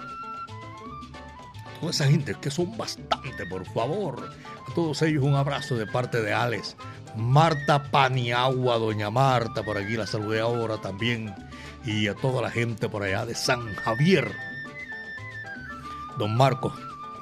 esa 1.91 2.07
gente, 2.07 2.35
que 2.41 2.51
son 2.51 2.77
bastante, 2.77 3.47
por 3.47 3.65
favor. 3.67 4.31
A 4.71 4.75
todos 4.75 5.03
ellos 5.03 5.25
un 5.25 5.35
abrazo 5.35 5.77
de 5.77 5.87
parte 5.87 6.23
de 6.23 6.33
Alex. 6.33 6.77
Marta 7.17 7.91
Paniagua, 7.91 8.79
doña 8.79 9.11
Marta, 9.11 9.63
por 9.63 9.79
aquí 9.79 9.97
la 9.97 10.07
saludé 10.07 10.41
ahora 10.41 10.79
también. 10.79 11.35
Y 11.85 12.09
a 12.09 12.15
toda 12.15 12.43
la 12.43 12.51
gente 12.51 12.89
por 12.89 13.03
allá 13.03 13.27
de 13.27 13.35
San 13.35 13.75
Javier. 13.77 14.33
Don 16.19 16.37
Marcos, 16.37 16.73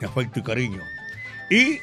mi 0.00 0.06
afecto 0.06 0.40
y 0.40 0.42
cariño. 0.42 0.82
Y 1.50 1.78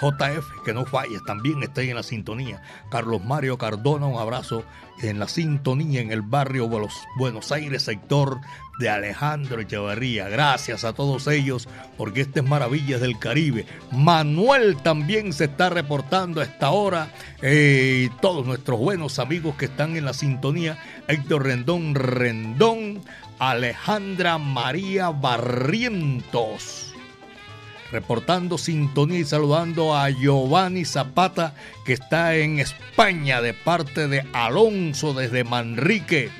JF, 0.00 0.62
que 0.64 0.72
no 0.72 0.86
falles, 0.86 1.22
también 1.26 1.60
ahí 1.76 1.90
en 1.90 1.96
la 1.96 2.02
sintonía. 2.02 2.62
Carlos 2.90 3.22
Mario 3.24 3.58
Cardona, 3.58 4.06
un 4.06 4.18
abrazo 4.18 4.64
en 5.02 5.18
la 5.18 5.28
sintonía 5.28 6.00
en 6.00 6.10
el 6.10 6.22
barrio 6.22 6.68
Buenos 7.16 7.52
Aires, 7.52 7.82
sector 7.82 8.40
de 8.78 8.88
Alejandro 8.88 9.60
Echevarría. 9.60 10.28
Gracias 10.28 10.84
a 10.84 10.92
todos 10.92 11.26
ellos, 11.26 11.68
porque 11.96 12.22
estas 12.22 12.44
maravillas 12.44 13.00
del 13.00 13.18
Caribe. 13.18 13.66
Manuel 13.92 14.76
también 14.78 15.32
se 15.32 15.44
está 15.44 15.70
reportando 15.70 16.40
a 16.40 16.44
esta 16.44 16.70
hora. 16.70 17.12
Eh, 17.42 18.08
todos 18.22 18.46
nuestros 18.46 18.78
buenos 18.78 19.18
amigos 19.18 19.56
que 19.56 19.66
están 19.66 19.96
en 19.96 20.04
la 20.06 20.14
sintonía. 20.14 20.78
Héctor 21.08 21.44
Rendón 21.44 21.94
Rendón, 21.94 23.02
Alejandra 23.38 24.38
María 24.38 25.10
Barrientos 25.10 26.89
reportando 27.92 28.58
sintonía 28.58 29.20
y 29.20 29.24
saludando 29.24 29.96
a 29.96 30.10
Giovanni 30.10 30.84
Zapata, 30.84 31.54
que 31.84 31.94
está 31.94 32.36
en 32.36 32.58
España 32.58 33.40
de 33.40 33.54
parte 33.54 34.08
de 34.08 34.24
Alonso 34.32 35.12
desde 35.14 35.44
Manrique. 35.44 36.30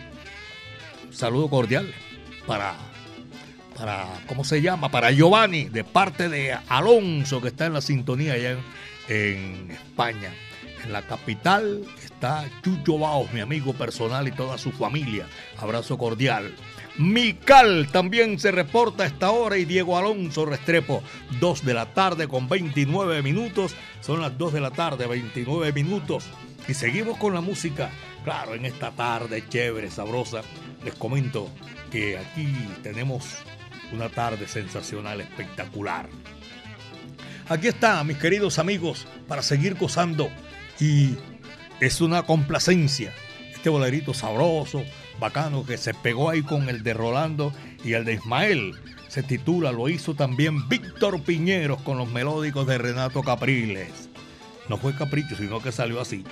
saludo 1.11 1.49
cordial 1.49 1.93
para, 2.47 2.75
para, 3.77 4.07
¿cómo 4.27 4.45
se 4.45 4.63
llama? 4.63 4.91
Para 4.91 5.11
Giovanni, 5.11 5.65
de 5.65 5.85
parte 5.85 6.29
de 6.29 6.57
Alonso, 6.69 7.41
que 7.41 7.49
está 7.49 7.67
en 7.67 7.75
la 7.75 7.81
sintonía 7.81 8.35
allá 8.35 8.53
en, 8.53 8.65
en 9.09 9.71
España. 9.71 10.33
En 10.85 10.93
la 10.93 11.03
capital 11.03 11.85
está 12.03 12.45
Chucho 12.63 12.99
Baos, 12.99 13.33
mi 13.33 13.41
amigo 13.41 13.75
personal 13.75 14.27
y 14.27 14.33
toda 14.33 14.57
su 14.57 14.73
familia. 14.73 15.27
Abrazo 15.59 15.99
cordial. 15.99 16.55
Mical 16.99 17.89
también 17.91 18.39
se 18.39 18.51
reporta 18.51 19.05
a 19.05 19.07
esta 19.07 19.31
hora 19.31 19.57
y 19.57 19.65
Diego 19.65 19.97
Alonso 19.97 20.45
Restrepo, 20.45 21.03
2 21.39 21.65
de 21.65 21.75
la 21.75 21.87
tarde 21.87 22.29
con 22.29 22.49
29 22.49 23.23
minutos. 23.23 23.75
Son 24.01 24.21
las 24.21 24.37
2 24.37 24.53
de 24.53 24.61
la 24.61 24.71
tarde, 24.71 25.07
29 25.07 25.73
minutos. 25.73 26.27
Y 26.69 26.75
seguimos 26.75 27.17
con 27.19 27.33
la 27.33 27.41
música. 27.41 27.91
Claro, 28.25 28.55
en 28.55 28.67
esta 28.67 28.91
tarde 28.91 29.45
chévere, 29.49 29.91
sabrosa. 29.91 30.43
Les 30.85 30.95
comento 30.95 31.49
que 31.91 32.19
aquí 32.19 32.53
tenemos 32.83 33.25
una 33.93 34.09
tarde 34.09 34.47
sensacional, 34.47 35.21
espectacular. 35.21 36.09
Aquí 37.49 37.69
está, 37.69 38.05
mis 38.05 38.19
queridos 38.19 38.59
amigos, 38.59 39.07
para 39.27 39.43
seguir 39.43 39.75
gozando. 39.75 40.31
Y 40.79 41.17
es 41.81 42.01
una 42.01 42.23
complacencia. 42.23 43.13
Este 43.53 43.71
bolerito 43.71 44.15
sabroso, 44.15 44.85
bacano 45.21 45.65
que 45.65 45.79
se 45.79 45.95
pegó 45.95 46.31
ahí 46.31 46.43
con 46.43 46.69
el 46.69 46.83
de 46.83 46.95
Rolando 46.95 47.53
y 47.85 47.93
el 47.93 48.05
de 48.05 48.15
Ismael. 48.15 48.75
Se 49.09 49.23
titula, 49.23 49.73
lo 49.73 49.89
hizo 49.89 50.15
también 50.15 50.69
Víctor 50.69 51.23
Piñeros 51.23 51.81
con 51.83 51.99
los 51.99 52.09
melódicos 52.09 52.67
de 52.67 52.79
Renato 52.79 53.23
Capriles. 53.23 54.09
No 54.69 54.77
fue 54.77 54.95
capricho, 54.95 55.37
sino 55.37 55.61
que 55.61 55.73
salió 55.73 56.01
así. 56.01 56.25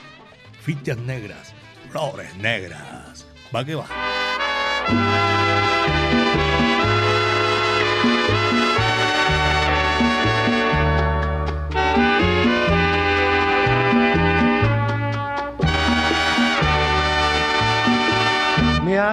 Fichas 0.63 0.99
negras, 0.99 1.53
flores 1.91 2.35
negras. 2.37 3.27
Va 3.55 3.65
que 3.65 3.75
va. 3.75 5.48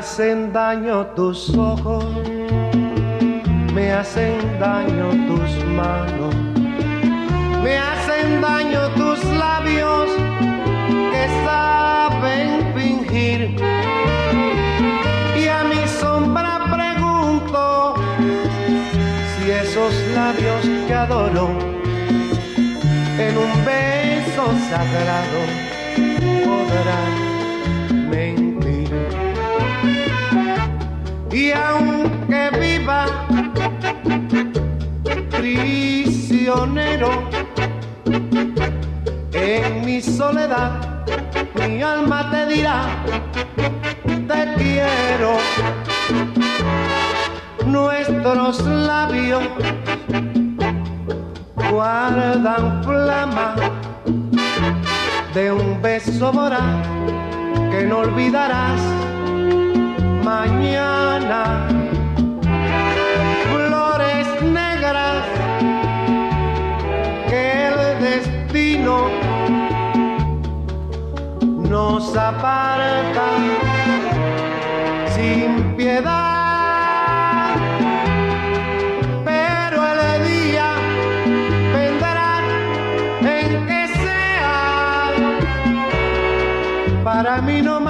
Hacen 0.05 0.53
daño 0.53 1.07
tus 1.15 1.49
ojos, 1.57 2.05
me 3.73 3.91
hacen 3.91 4.37
daño 4.59 5.09
tus 5.27 5.65
manos, 5.65 6.35
me 7.63 7.75
hacen 7.75 8.39
daño 8.39 8.81
tus 8.89 9.25
labios 9.33 10.07
que 11.11 11.23
saben 11.43 12.71
fingir. 12.75 13.55
Y 15.41 15.47
a 15.47 15.63
mi 15.63 15.87
sombra 15.87 16.53
pregunto 16.75 17.95
si 19.31 19.49
esos 19.49 19.91
labios 20.13 20.61
que 20.87 20.93
adoro 20.93 21.49
en 23.17 23.37
un 23.45 23.51
beso 23.65 24.45
sagrado 24.69 25.39
podrán 26.45 28.09
mentir. 28.11 28.54
Y 31.35 31.51
aunque 31.51 32.49
viva 32.61 33.27
prisionero 35.31 37.09
en 39.33 39.85
mi 39.85 40.01
soledad, 40.01 41.03
mi 41.55 41.81
alma 41.81 42.31
te 42.31 42.45
dirá, 42.45 42.85
te 44.05 44.53
quiero. 44.55 45.35
Nuestros 47.65 48.61
labios 48.65 49.43
guardan 51.69 52.81
flama 52.81 53.55
de 55.33 55.51
un 55.51 55.81
beso 55.81 56.31
voraz 56.31 56.87
que 57.71 57.83
no 57.83 57.97
olvidarás 57.97 59.04
mañana. 60.25 61.67
Flores 63.51 64.27
negras 64.41 65.23
que 67.29 67.67
el 67.67 67.77
destino 68.07 68.97
nos 71.69 72.17
aparta 72.17 73.27
sin 75.15 75.75
piedad. 75.77 77.55
Pero 79.29 79.77
el 79.99 80.27
día 80.27 80.69
vendrá 81.75 82.31
en 83.37 83.51
que 83.67 83.81
sea 84.03 85.11
para 87.03 87.41
mí 87.41 87.61
no 87.61 87.84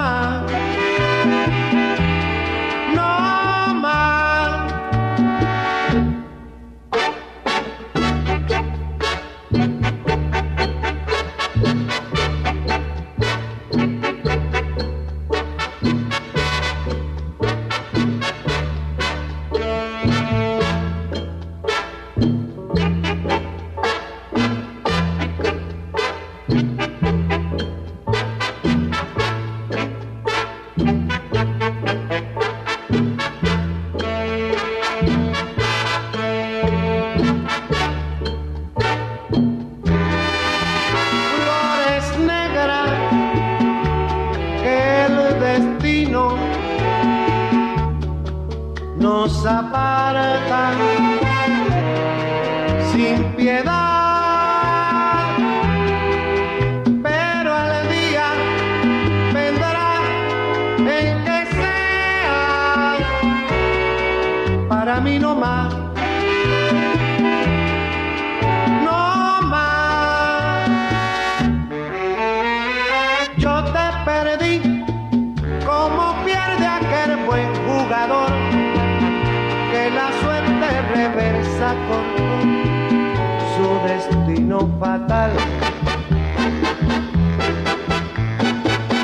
su 83.56 83.88
destino 83.88 84.68
fatal. 84.78 85.32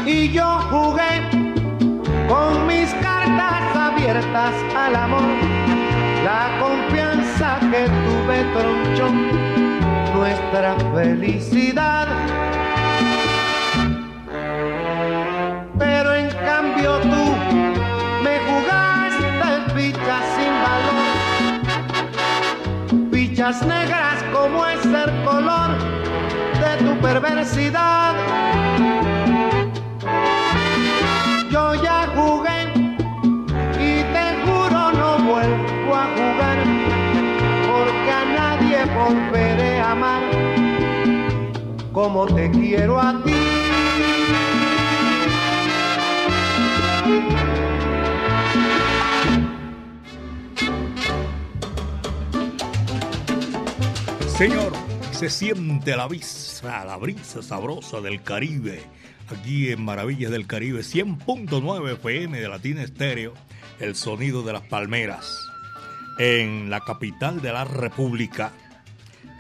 Y 0.07 0.31
yo 0.31 0.61
jugué 0.71 1.29
con 2.29 2.67
mis 2.69 2.93
cartas 2.95 3.75
abiertas 3.75 4.55
al 4.77 4.95
amor. 4.95 5.23
La 6.25 6.51
confianza 6.61 7.59
que 7.61 7.89
tuve 8.05 8.45
tronchó 8.55 9.09
nuestra 10.15 10.77
felicidad. 10.95 12.07
Pero 15.79 16.15
en 16.15 16.31
cambio 16.45 16.99
tú 17.01 17.22
negras 23.51 24.23
como 24.33 24.65
es 24.67 24.85
el 24.85 25.25
color 25.25 25.77
de 26.61 26.85
tu 26.85 26.97
perversidad. 27.01 28.15
Yo 31.51 31.75
ya 31.83 32.07
jugué 32.15 32.73
y 33.81 34.05
te 34.15 34.27
juro 34.45 34.93
no 34.93 35.19
vuelvo 35.25 35.93
a 35.93 36.07
jugar 36.15 36.59
porque 37.67 38.13
a 38.13 38.25
nadie 38.37 38.85
volveré 38.95 39.81
a 39.81 39.91
amar 39.91 40.23
como 41.93 42.27
te 42.27 42.49
quiero 42.49 43.01
a 43.01 43.21
ti. 43.25 43.43
Señor, 54.43 54.73
se 55.13 55.31
siente 55.31 55.97
la 55.97 56.09
brisa, 56.09 56.85
la 56.85 56.97
brisa 56.97 57.45
sabrosa 57.45 58.01
del 58.01 58.25
Caribe, 58.25 58.83
aquí 59.29 59.71
en 59.71 59.85
Maravillas 59.85 60.33
del 60.33 60.49
Caribe, 60.49 60.81
100.9 60.81 61.93
FM 61.93 62.41
de 62.41 62.49
Latina 62.49 62.83
Estéreo, 62.83 63.35
el 63.79 63.95
sonido 63.95 64.43
de 64.43 64.53
las 64.53 64.63
palmeras. 64.63 65.49
En 66.19 66.71
la 66.71 66.81
capital 66.81 67.41
de 67.41 67.53
la 67.53 67.65
República, 67.65 68.51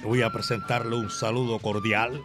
voy 0.04 0.22
a 0.22 0.30
presentarle 0.30 0.94
un 0.94 1.10
saludo 1.10 1.58
cordial 1.58 2.22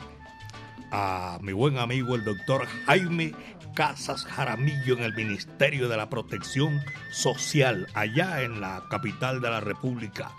a 0.92 1.40
mi 1.42 1.54
buen 1.54 1.80
amigo 1.80 2.14
el 2.14 2.26
doctor 2.26 2.68
Jaime 2.86 3.34
Casas 3.74 4.24
Jaramillo 4.24 4.96
en 4.96 5.04
el 5.04 5.16
Ministerio 5.16 5.90
de 5.90 5.98
la 5.98 6.10
Protección 6.10 6.80
Social, 7.12 7.88
allá 7.96 8.44
en 8.44 8.62
la 8.62 8.84
capital 8.92 9.42
de 9.42 9.50
la 9.50 9.62
República. 9.62 10.32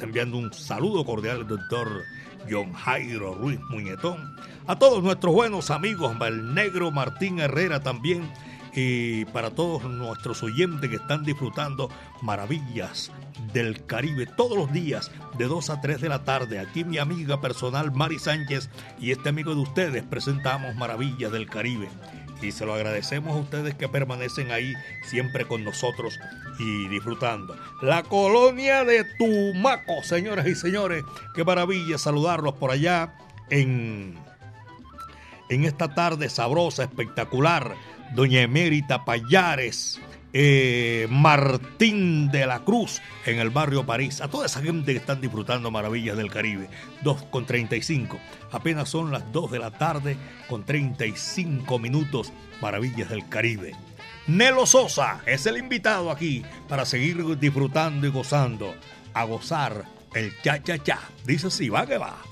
Enviando 0.00 0.38
un 0.38 0.52
saludo 0.52 1.04
cordial 1.04 1.38
al 1.38 1.46
doctor 1.46 2.04
John 2.50 2.72
Jairo 2.72 3.34
Ruiz 3.34 3.60
Muñetón. 3.68 4.36
A 4.66 4.78
todos 4.78 5.02
nuestros 5.02 5.34
buenos 5.34 5.70
amigos, 5.70 6.16
el 6.26 6.54
negro 6.54 6.90
Martín 6.90 7.38
Herrera 7.38 7.82
también. 7.82 8.30
Y 8.74 9.24
para 9.26 9.50
todos 9.50 9.82
nuestros 9.84 10.42
oyentes 10.44 10.88
que 10.88 10.96
están 10.96 11.24
disfrutando 11.24 11.90
maravillas 12.22 13.10
del 13.52 13.84
Caribe 13.84 14.26
todos 14.26 14.56
los 14.56 14.72
días 14.72 15.10
de 15.38 15.46
2 15.46 15.70
a 15.70 15.80
3 15.80 16.00
de 16.00 16.08
la 16.08 16.24
tarde. 16.24 16.60
Aquí 16.60 16.84
mi 16.84 16.98
amiga 16.98 17.40
personal 17.40 17.90
Mari 17.92 18.18
Sánchez 18.18 18.70
y 19.00 19.10
este 19.10 19.28
amigo 19.28 19.54
de 19.54 19.62
ustedes 19.62 20.04
presentamos 20.04 20.76
Maravillas 20.76 21.32
del 21.32 21.48
Caribe. 21.48 21.88
Y 22.42 22.52
se 22.52 22.64
lo 22.64 22.74
agradecemos 22.74 23.36
a 23.36 23.40
ustedes 23.40 23.74
que 23.74 23.88
permanecen 23.88 24.50
ahí 24.50 24.74
siempre 25.02 25.44
con 25.44 25.64
nosotros 25.64 26.18
y 26.58 26.88
disfrutando. 26.88 27.56
La 27.82 28.02
colonia 28.02 28.84
de 28.84 29.04
Tumaco, 29.18 30.02
señoras 30.02 30.46
y 30.46 30.54
señores. 30.54 31.04
Qué 31.34 31.44
maravilla 31.44 31.98
saludarlos 31.98 32.54
por 32.54 32.70
allá 32.70 33.14
en, 33.50 34.16
en 35.48 35.64
esta 35.64 35.94
tarde 35.94 36.30
sabrosa, 36.30 36.84
espectacular. 36.84 37.74
Doña 38.14 38.40
Emérita 38.40 39.04
Payares, 39.04 40.00
eh, 40.32 41.06
Martín 41.10 42.30
de 42.30 42.46
la 42.46 42.60
Cruz 42.60 43.00
en 43.26 43.38
el 43.38 43.50
barrio 43.50 43.84
París. 43.84 44.20
A 44.20 44.28
toda 44.28 44.46
esa 44.46 44.62
gente 44.62 44.92
que 44.92 44.98
están 44.98 45.20
disfrutando 45.20 45.70
maravillas 45.70 46.16
del 46.16 46.30
Caribe. 46.30 46.68
2 47.02 47.24
con 47.24 47.46
35. 47.46 48.18
Apenas 48.52 48.88
son 48.88 49.10
las 49.10 49.30
2 49.32 49.50
de 49.50 49.58
la 49.58 49.70
tarde 49.70 50.16
con 50.48 50.64
35 50.64 51.78
minutos. 51.78 52.32
Maravillas 52.60 53.10
del 53.10 53.28
Caribe. 53.28 53.74
Nelo 54.26 54.66
Sosa 54.66 55.22
es 55.26 55.46
el 55.46 55.56
invitado 55.56 56.10
aquí 56.10 56.44
para 56.68 56.84
seguir 56.84 57.38
disfrutando 57.38 58.06
y 58.06 58.10
gozando. 58.10 58.74
A 59.14 59.24
gozar 59.24 59.86
el 60.14 60.32
cha 60.42 60.62
cha 60.62 60.78
cha. 60.78 61.00
Dice 61.24 61.48
así, 61.48 61.68
va 61.68 61.86
que 61.86 61.98
va. 61.98 62.29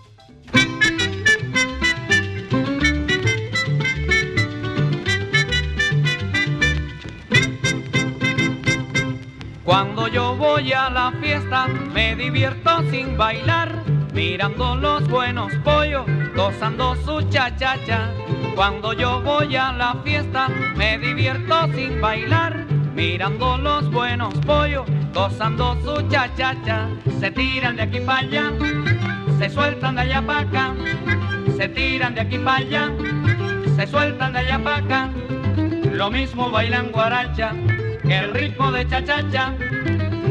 Cuando 9.68 10.09
yo 10.09 10.35
voy 10.35 10.72
a 10.72 10.88
la 10.88 11.12
fiesta 11.20 11.66
me 11.92 12.16
divierto 12.16 12.83
sin 12.90 13.18
bailar, 13.18 13.85
mirando 14.14 14.74
los 14.74 15.07
buenos 15.07 15.52
pollos, 15.57 16.07
gozando 16.35 16.96
su 17.04 17.20
cha-cha-cha. 17.28 18.09
Cuando 18.54 18.94
yo 18.94 19.20
voy 19.20 19.54
a 19.57 19.70
la 19.72 19.94
fiesta 20.02 20.48
me 20.74 20.96
divierto 20.98 21.70
sin 21.74 22.00
bailar, 22.00 22.64
mirando 22.94 23.59
los 23.59 23.90
buenos 23.90 24.33
pollos, 24.46 24.87
gozando 25.12 25.76
su 25.85 26.00
cha-cha-cha. 26.09 26.88
Se 27.20 27.31
tiran 27.31 27.76
de 27.76 27.83
aquí 27.83 28.00
para 28.00 28.20
allá, 28.20 28.52
se 29.38 29.50
sueltan 29.50 29.96
de 29.96 30.00
allá 30.00 30.22
para 30.22 30.40
acá, 30.40 30.74
se 31.59 31.68
tiran 31.68 32.14
de 32.14 32.22
aquí 32.22 32.38
para 32.38 32.57
allá, 32.57 32.90
se 33.76 33.87
sueltan 33.87 34.33
de 34.33 34.38
allá 34.38 34.59
para 34.64 34.76
acá. 34.76 35.11
Lo 35.92 36.11
mismo 36.11 36.50
bailan 36.50 36.90
guaracha 36.90 37.52
que 38.08 38.16
el 38.16 38.32
ritmo 38.32 38.72
de 38.72 38.88
cha-cha-cha. 38.88 39.54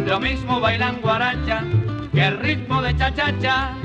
Lo 0.08 0.20
mismo 0.20 0.60
bailan 0.60 1.00
guaracha 1.00 1.64
que 2.12 2.26
el 2.26 2.40
ritmo 2.40 2.82
de 2.82 2.96
cha-cha-cha. 2.98 3.76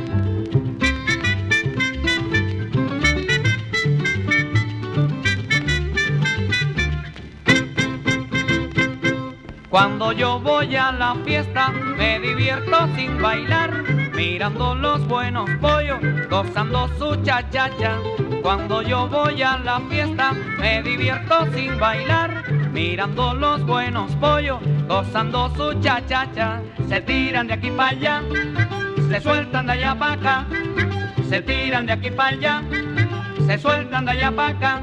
Cuando 9.68 10.12
yo 10.12 10.40
voy 10.40 10.74
a 10.76 10.92
la 10.92 11.14
fiesta 11.24 11.68
me 11.70 12.18
divierto 12.18 12.88
sin 12.96 13.20
bailar, 13.20 13.84
mirando 14.14 14.74
los 14.74 15.06
buenos 15.06 15.50
pollos, 15.60 16.00
gozando 16.30 16.88
su 16.98 17.16
cha-cha-cha. 17.22 17.98
Cuando 18.42 18.80
yo 18.80 19.06
voy 19.08 19.42
a 19.42 19.58
la 19.58 19.80
fiesta 19.80 20.32
me 20.58 20.82
divierto 20.82 21.46
sin 21.52 21.78
bailar, 21.78 22.61
mirando 22.72 23.34
los 23.34 23.64
buenos 23.64 24.14
pollos, 24.16 24.58
gozando 24.88 25.50
su 25.54 25.78
cha-cha-cha. 25.80 26.60
Se 26.88 27.00
tiran 27.02 27.46
de 27.46 27.54
aquí 27.54 27.70
para 27.70 27.90
allá, 27.90 28.22
se 29.08 29.20
sueltan 29.20 29.66
de 29.66 29.72
allá 29.72 29.94
para 29.94 30.12
acá, 30.14 30.46
se 31.28 31.42
tiran 31.42 31.86
de 31.86 31.92
aquí 31.92 32.10
para 32.10 32.30
allá, 32.30 32.62
se 33.46 33.58
sueltan 33.58 34.06
de 34.06 34.12
allá 34.12 34.32
para 34.32 34.48
acá. 34.48 34.80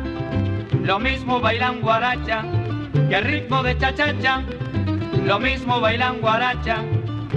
Lo 0.84 1.00
mismo 1.00 1.40
bailan 1.40 1.82
guaracha 1.82 2.44
que 3.10 3.16
el 3.16 3.24
ritmo 3.24 3.64
de 3.64 3.78
cha-cha-cha. 3.78 4.44
Lo 5.26 5.40
mismo 5.40 5.80
bailan 5.80 6.22
guaracha 6.22 6.78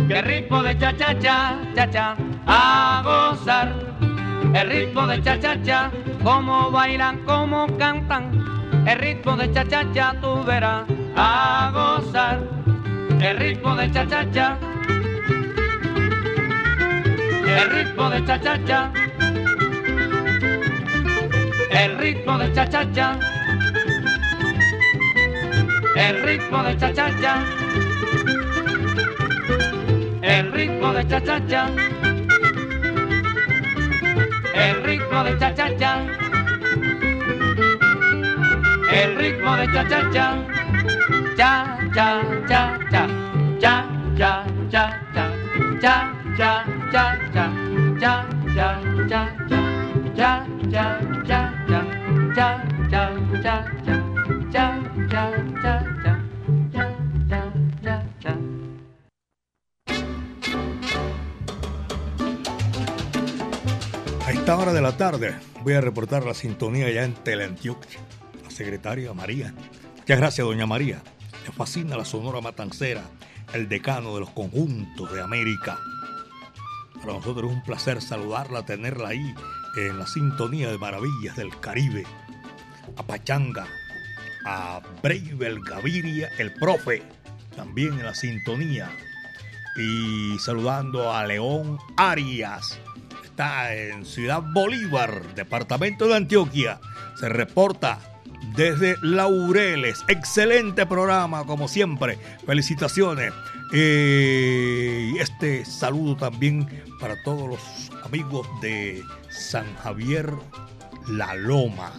que 0.08 0.18
el 0.18 0.24
ritmo 0.24 0.62
de 0.62 0.78
cha-cha-cha, 0.78 1.58
cha-cha. 1.74 2.16
A 2.46 3.02
gozar 3.04 3.72
el 4.54 4.68
ritmo 4.68 5.06
de 5.06 5.22
cha-cha-cha, 5.22 5.90
como 6.22 6.70
bailan, 6.70 7.18
como 7.24 7.66
cantan. 7.78 8.51
El 8.86 8.98
ritmo 8.98 9.36
de 9.36 9.52
cha-cha-cha 9.52 10.14
tú 10.20 10.42
verás 10.44 10.84
a 11.16 11.70
gozar 11.72 12.40
el 13.20 13.36
ritmo 13.38 13.76
de 13.76 13.90
cha-cha-cha. 13.92 14.58
El 17.46 17.70
ritmo 17.70 18.10
de 18.10 18.24
cha-cha-cha. 18.24 18.92
El 21.70 21.98
ritmo 21.98 22.38
de 22.38 22.52
cha-cha-cha. 22.52 23.18
El 25.94 26.22
ritmo 26.22 26.62
de 26.64 26.76
cha-cha-cha. 26.76 27.34
El 30.22 30.52
ritmo 30.52 30.92
de 30.92 31.06
cha-cha-cha. 31.06 31.66
El 34.54 34.82
ritmo 34.82 35.24
de 35.24 35.38
cha-cha-cha 35.38 36.31
el 38.92 39.16
ritmo 39.16 39.56
de 39.56 39.66
cha 39.72 39.88
cha 39.88 40.10
cha, 40.12 40.28
cha 41.36 41.78
cha 41.94 42.10
cha 42.48 42.78
cha, 42.90 43.08
cha 43.60 43.86
cha 44.70 44.84
cha 45.10 45.24
cha, 45.80 46.04
cha 46.42 46.66
cha 46.92 47.04
cha 47.32 47.44
cha, 48.00 48.14
cha 48.52 48.54
cha 48.54 48.80
cha 49.08 49.30
cha, 50.16 50.32
cha 50.52 50.74
cha 50.74 51.00
cha 51.24 51.52
cha, 52.34 52.52
cha 52.92 53.08
cha 53.22 53.54
cha 53.54 53.96
cha, 54.52 54.68
cha 56.02 56.88
cha 57.28 57.52
cha 57.82 58.04
cha. 58.20 58.36
A 64.26 64.30
esta 64.32 64.56
hora 64.56 64.72
de 64.72 64.80
la 64.80 64.96
tarde 64.96 65.34
voy 65.64 65.74
a 65.74 65.80
reportar 65.80 66.24
la 66.24 66.34
sintonía 66.34 66.90
ya 66.90 67.04
en 67.04 67.14
Teleantioquia 67.14 67.98
Secretaria 68.52 69.12
María. 69.12 69.54
Muchas 69.98 70.18
gracias, 70.18 70.46
doña 70.46 70.66
María. 70.66 71.02
Le 71.44 71.52
fascina 71.52 71.96
la 71.96 72.04
Sonora 72.04 72.40
Matancera, 72.40 73.02
el 73.52 73.68
decano 73.68 74.14
de 74.14 74.20
los 74.20 74.30
conjuntos 74.30 75.12
de 75.12 75.20
América. 75.20 75.78
Para 77.00 77.14
nosotros 77.14 77.50
es 77.50 77.56
un 77.56 77.64
placer 77.64 78.00
saludarla, 78.00 78.64
tenerla 78.64 79.08
ahí 79.08 79.34
en 79.76 79.98
la 79.98 80.06
sintonía 80.06 80.70
de 80.70 80.78
Maravillas 80.78 81.36
del 81.36 81.58
Caribe. 81.58 82.04
A 82.96 83.02
Pachanga, 83.02 83.66
a 84.44 84.80
Breibel 85.02 85.60
Gaviria, 85.60 86.28
el 86.38 86.52
profe, 86.52 87.02
también 87.56 87.94
en 87.98 88.04
la 88.04 88.14
sintonía. 88.14 88.90
Y 89.76 90.38
saludando 90.38 91.12
a 91.12 91.26
León 91.26 91.78
Arias, 91.96 92.78
está 93.24 93.74
en 93.74 94.04
Ciudad 94.04 94.42
Bolívar, 94.52 95.34
departamento 95.34 96.06
de 96.06 96.16
Antioquia. 96.16 96.78
Se 97.18 97.28
reporta 97.28 98.11
desde 98.54 98.96
Laureles. 99.02 100.04
Excelente 100.08 100.86
programa, 100.86 101.44
como 101.44 101.68
siempre. 101.68 102.18
Felicitaciones. 102.46 103.32
Eh, 103.72 105.12
este 105.18 105.64
saludo 105.64 106.16
también 106.16 106.68
para 107.00 107.22
todos 107.22 107.48
los 107.48 107.90
amigos 108.04 108.46
de 108.60 109.02
San 109.30 109.74
Javier 109.76 110.30
La 111.08 111.34
Loma. 111.34 111.92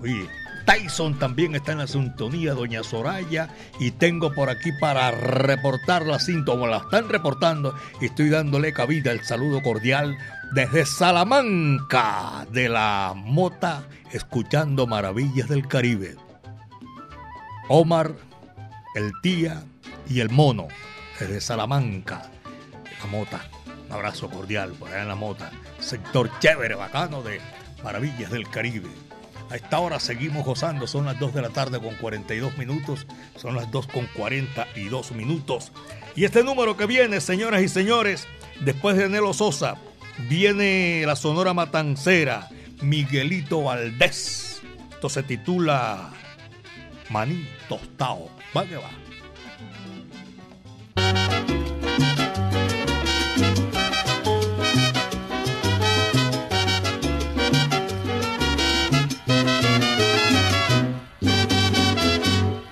Oye, 0.00 0.26
Tyson 0.64 1.18
también 1.18 1.54
está 1.54 1.72
en 1.72 1.78
la 1.78 1.86
sintonía, 1.86 2.54
doña 2.54 2.82
Soraya, 2.82 3.50
y 3.78 3.90
tengo 3.90 4.32
por 4.32 4.48
aquí 4.48 4.70
para 4.80 5.10
reportar 5.10 6.06
la 6.06 6.18
síntoma, 6.18 6.66
la 6.66 6.78
están 6.78 7.08
reportando, 7.08 7.74
y 8.00 8.06
estoy 8.06 8.30
dándole 8.30 8.72
cabida 8.72 9.12
el 9.12 9.22
saludo 9.22 9.62
cordial 9.62 10.16
desde 10.52 10.86
Salamanca 10.86 12.46
de 12.50 12.68
la 12.68 13.12
Mota, 13.16 13.84
escuchando 14.12 14.86
Maravillas 14.86 15.48
del 15.48 15.66
Caribe. 15.66 16.16
Omar, 17.68 18.14
el 18.94 19.12
tía 19.22 19.64
y 20.08 20.20
el 20.20 20.30
mono, 20.30 20.68
desde 21.18 21.40
Salamanca, 21.40 22.30
la 23.00 23.06
Mota. 23.06 23.40
Un 23.86 23.92
abrazo 23.92 24.28
cordial 24.30 24.72
por 24.72 24.88
allá 24.88 25.02
en 25.02 25.08
la 25.08 25.14
Mota, 25.14 25.50
sector 25.78 26.30
chévere, 26.38 26.74
bacano 26.74 27.22
de 27.22 27.40
Maravillas 27.82 28.30
del 28.30 28.48
Caribe. 28.48 28.90
A 29.50 29.56
esta 29.56 29.78
hora 29.78 30.00
seguimos 30.00 30.44
gozando, 30.44 30.86
son 30.86 31.04
las 31.04 31.18
2 31.18 31.34
de 31.34 31.42
la 31.42 31.50
tarde 31.50 31.78
con 31.78 31.94
42 31.96 32.56
minutos, 32.56 33.06
son 33.36 33.54
las 33.54 33.70
2 33.70 33.86
con 33.88 34.06
42 34.06 35.12
minutos. 35.12 35.70
Y 36.16 36.24
este 36.24 36.42
número 36.42 36.76
que 36.76 36.86
viene, 36.86 37.20
señoras 37.20 37.62
y 37.62 37.68
señores, 37.68 38.26
después 38.60 38.96
de 38.96 39.08
Nelo 39.08 39.34
Sosa, 39.34 39.76
viene 40.18 41.02
la 41.06 41.16
Sonora 41.16 41.54
Matancera, 41.54 42.48
Miguelito 42.82 43.62
Valdés. 43.62 44.62
Esto 44.90 45.08
se 45.08 45.22
titula 45.22 46.10
Maní 47.10 47.46
Tostao. 47.68 48.30
Va 48.56 48.64
que 48.64 48.76
va. 48.76 48.90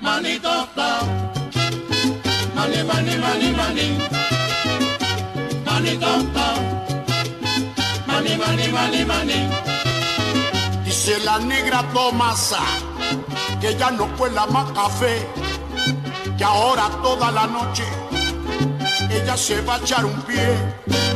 Manito 0.00 0.68
ta, 0.74 1.00
mani 2.54 2.82
mani 2.84 3.14
mani 3.18 3.50
mani, 3.52 3.81
mani 8.42 8.68
mani 8.76 9.04
mani. 9.04 9.40
Dice 10.84 11.18
la 11.24 11.38
negra 11.38 11.82
Tomasa 11.94 12.62
que 13.60 13.74
ya 13.76 13.90
no 13.90 14.06
cuela 14.16 14.46
más 14.46 14.70
café, 14.72 15.14
que 16.36 16.44
ahora 16.44 16.88
toda 17.02 17.30
la 17.30 17.46
noche 17.46 17.84
ella 19.10 19.36
se 19.36 19.60
va 19.60 19.74
a 19.76 19.78
echar 19.78 20.04
un 20.04 20.20
pie, 20.22 20.48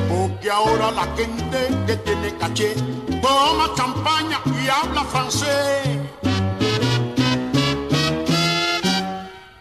porque 0.09 0.51
ahora 0.51 0.91
la 0.91 1.07
gente 1.17 1.59
que 1.87 1.97
tiene 1.97 2.29
caché 2.37 2.75
toma 3.23 3.67
champaña 3.77 4.39
y 4.47 4.69
habla 4.69 5.03
francés. 5.05 5.89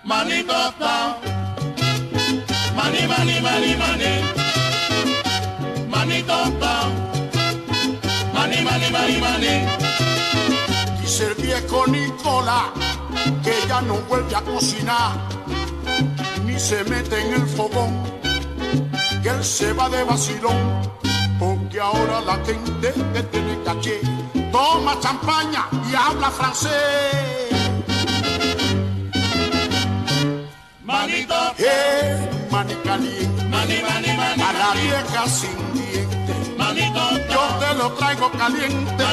Manito 0.03 0.53
ta, 0.79 1.17
mani 2.75 3.07
mani 3.07 3.41
mani 3.41 3.75
mani, 3.81 4.11
mani. 9.21 9.65
Dice 11.01 11.27
el 11.27 11.35
viejo 11.35 11.85
Nicolás 11.87 12.71
que 13.43 13.53
ya 13.67 13.81
no 13.81 13.95
vuelve 14.09 14.35
a 14.35 14.41
cocinar, 14.41 15.11
ni 16.45 16.59
se 16.59 16.83
mete 16.85 17.19
en 17.21 17.33
el 17.33 17.47
fogón, 17.47 17.93
que 19.21 19.29
él 19.29 19.43
se 19.43 19.73
va 19.73 19.89
de 19.89 20.03
vacilón, 20.03 20.57
porque 21.39 21.79
ahora 21.79 22.21
la 22.21 22.35
gente 22.45 22.93
que 23.13 23.23
tiene 23.23 23.57
caché 23.63 23.99
toma 24.51 24.99
champaña 24.99 25.67
y 25.89 25.95
habla 25.95 26.29
francés. 26.31 26.71
Manito 30.83 31.35
Eh, 31.57 32.47
mani 32.51 32.75
caliente, 32.83 33.43
mani 33.45 33.81
mani 33.81 34.17
mani, 34.17 34.41
a 34.41 34.53
la 34.53 34.71
vieja 34.81 35.27
sin 35.27 35.57
dientes. 35.73 36.44
Yo 36.75 37.43
te 37.59 37.75
lo 37.75 37.91
traigo 37.93 38.31
caliente, 38.31 39.03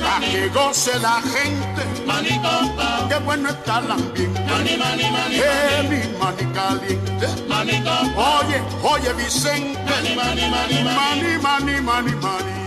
para 0.00 0.20
que 0.20 0.48
goce 0.48 0.98
la 0.98 1.20
gente. 1.22 1.82
Qué 3.08 3.18
bueno 3.24 3.48
está 3.50 3.78
el 3.78 3.90
ambiente. 3.90 4.40
Eh, 5.32 5.82
mi 5.88 6.18
mani 6.18 6.52
caliente. 6.52 7.26
Oye, 8.16 8.62
oye 8.82 9.12
Vicente, 9.14 9.78
mani 10.14 10.14
mani 10.16 10.82
mani 10.84 11.38
mani. 11.42 12.12
mani, 12.20 12.65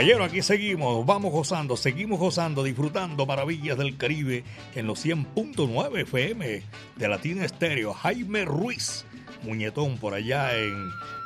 Vaya 0.00 0.12
caballero, 0.14 0.24
aquí 0.24 0.40
seguimos, 0.40 1.04
vamos 1.04 1.30
gozando, 1.30 1.76
seguimos 1.76 2.18
gozando, 2.18 2.62
disfrutando 2.64 3.26
maravillas 3.26 3.76
del 3.76 3.98
Caribe 3.98 4.44
en 4.74 4.86
los 4.86 5.04
100.9 5.04 6.00
FM 6.00 6.62
de 6.96 7.08
Latina 7.08 7.44
Estéreo. 7.44 7.92
Jaime 7.92 8.46
Ruiz, 8.46 9.04
muñetón 9.42 9.98
por 9.98 10.14
allá 10.14 10.52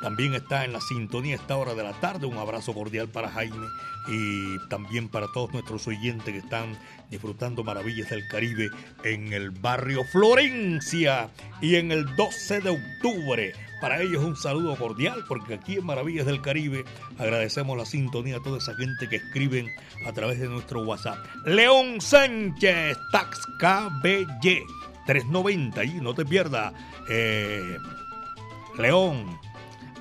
también 0.01 0.33
está 0.33 0.65
en 0.65 0.73
la 0.73 0.81
sintonía 0.81 1.35
a 1.35 1.37
esta 1.37 1.55
hora 1.55 1.73
de 1.73 1.83
la 1.83 1.93
tarde. 2.01 2.25
Un 2.25 2.37
abrazo 2.37 2.73
cordial 2.73 3.07
para 3.07 3.29
Jaime 3.29 3.65
y 4.09 4.67
también 4.67 5.07
para 5.07 5.27
todos 5.33 5.53
nuestros 5.53 5.87
oyentes 5.87 6.33
que 6.33 6.39
están 6.39 6.77
disfrutando 7.09 7.63
maravillas 7.63 8.09
del 8.09 8.27
Caribe 8.27 8.71
en 9.05 9.31
el 9.31 9.51
barrio 9.51 10.03
Florencia 10.03 11.29
y 11.61 11.75
en 11.75 11.93
el 11.93 12.13
12 12.17 12.59
de 12.59 12.69
octubre. 12.71 13.53
Para 13.85 14.01
ellos 14.01 14.23
un 14.23 14.35
saludo 14.35 14.75
cordial 14.77 15.23
porque 15.27 15.53
aquí 15.53 15.75
en 15.75 15.85
Maravillas 15.85 16.25
del 16.25 16.41
Caribe 16.41 16.85
agradecemos 17.19 17.77
la 17.77 17.85
sintonía 17.85 18.37
a 18.37 18.39
toda 18.39 18.57
esa 18.57 18.73
gente 18.73 19.07
que 19.07 19.17
escriben 19.17 19.69
a 20.07 20.11
través 20.11 20.39
de 20.39 20.47
nuestro 20.47 20.81
WhatsApp. 20.81 21.19
León 21.45 22.01
Sánchez, 22.01 22.97
Tax 23.11 23.45
KBY 23.59 24.63
390 25.05 25.83
y 25.83 25.93
no 26.01 26.15
te 26.15 26.25
pierdas. 26.25 26.73
Eh, 27.09 27.77
León. 28.79 29.37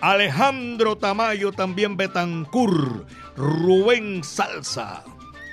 Alejandro 0.01 0.97
Tamayo, 0.97 1.53
también 1.53 1.99
Betancur, 1.99 3.05
Rubén 3.37 4.25
Salsa 4.25 5.05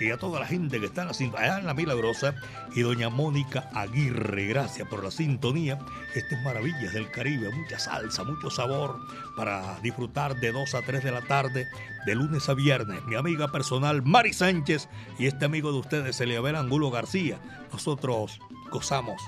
y 0.06 0.12
a 0.12 0.18
toda 0.18 0.40
la 0.40 0.48
gente 0.48 0.80
que 0.80 0.88
está 0.88 1.04
en 1.04 1.66
la 1.66 1.74
Milagrosa 1.74 2.36
y 2.76 2.82
doña 2.82 3.10
Mónica 3.10 3.70
Aguirre. 3.74 4.48
Gracias 4.48 4.88
por 4.88 5.04
la 5.04 5.12
sintonía. 5.12 5.78
Estas 6.16 6.42
maravillas 6.44 6.94
del 6.94 7.12
Caribe, 7.12 7.52
mucha 7.54 7.78
salsa, 7.78 8.24
mucho 8.24 8.50
sabor 8.50 9.00
para 9.36 9.80
disfrutar 9.82 10.36
de 10.40 10.52
2 10.52 10.76
a 10.76 10.82
3 10.82 11.04
de 11.04 11.12
la 11.12 11.22
tarde, 11.22 11.68
de 12.06 12.16
lunes 12.16 12.50
a 12.50 12.54
viernes. 12.54 13.04
Mi 13.06 13.16
amiga 13.16 13.52
personal 13.52 14.02
Mari 14.02 14.34
Sánchez 14.34 14.90
y 15.20 15.28
este 15.28 15.46
amigo 15.46 15.72
de 15.72 15.80
ustedes, 15.80 16.20
Eliabel 16.20 16.56
Angulo 16.56 16.90
García. 16.90 17.40
Nosotros 17.72 18.40
gozamos 18.72 19.22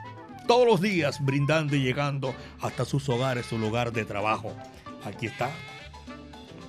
todos 0.48 0.68
los 0.68 0.82
días 0.82 1.24
brindando 1.24 1.76
y 1.76 1.84
llegando 1.84 2.34
hasta 2.62 2.86
sus 2.86 3.08
hogares, 3.10 3.46
su 3.46 3.58
lugar 3.58 3.92
de 3.92 4.06
trabajo. 4.06 4.56
Aquí 5.06 5.28
está, 5.28 5.52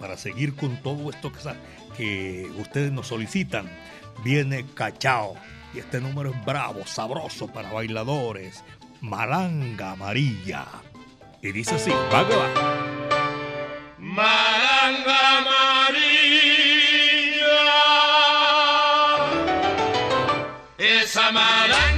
para 0.00 0.16
seguir 0.16 0.54
con 0.54 0.82
todo 0.82 1.08
esto 1.10 1.32
que 1.96 2.50
ustedes 2.58 2.92
nos 2.92 3.06
solicitan 3.06 3.70
viene 4.22 4.66
Cachao. 4.74 5.36
Y 5.72 5.78
este 5.80 6.00
número 6.00 6.30
es 6.30 6.44
bravo, 6.44 6.86
sabroso 6.86 7.48
para 7.48 7.72
bailadores. 7.72 8.62
Malanga 9.00 9.92
amarilla. 9.92 10.66
Y 11.42 11.52
dice 11.52 11.74
así, 11.74 11.90
va 11.90 12.26
que 12.26 12.36
va. 12.36 12.48
Malanga 13.98 15.38
amarilla. 15.38 16.04
Esa 20.78 21.32
malanga 21.32 21.93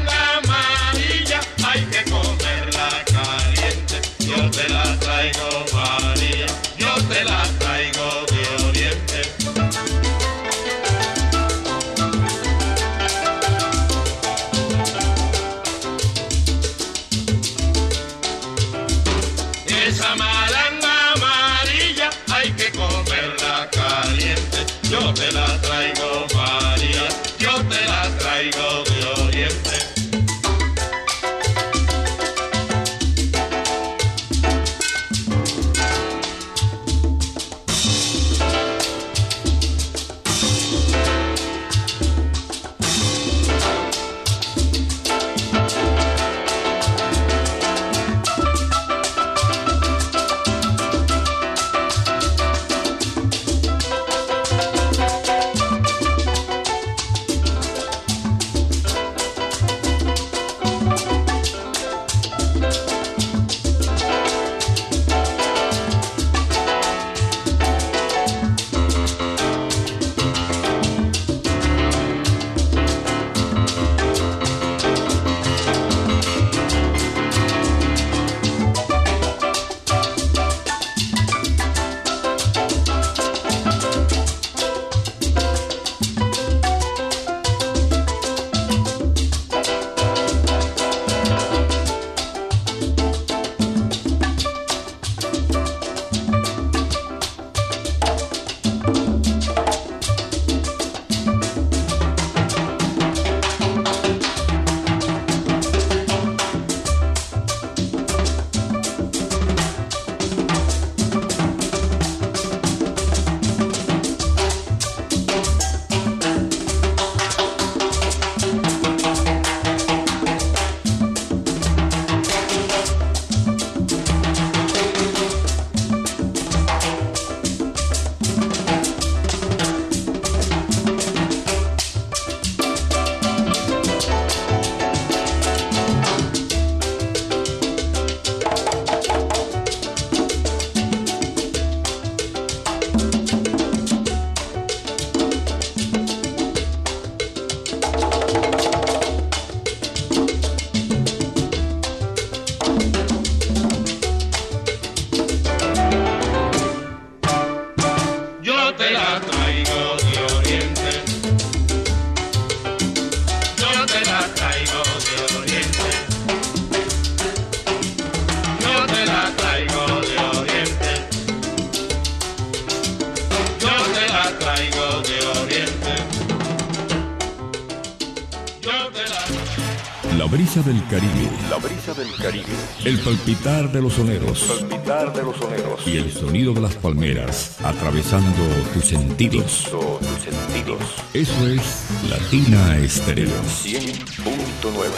Caribe. 180.90 181.28
La 181.50 181.56
brisa 181.56 181.94
del 181.94 182.14
Caribe. 182.14 182.52
El 182.84 183.00
palpitar 183.00 183.72
de 183.72 183.82
los 183.82 183.94
soneros. 183.94 184.42
Palpitar 184.42 185.12
de 185.12 185.22
los 185.24 185.36
soneros. 185.36 185.84
Y 185.84 185.96
el 185.96 186.12
sonido 186.12 186.54
de 186.54 186.60
las 186.60 186.76
palmeras 186.76 187.58
atravesando 187.64 188.42
tus 188.72 188.84
sentidos. 188.84 189.68
tus 189.70 190.06
sentidos. 190.20 190.80
Eso 191.12 191.48
es 191.48 191.88
Latina 192.08 192.78
Estéreo. 192.78 193.26
100.9. 193.26 194.90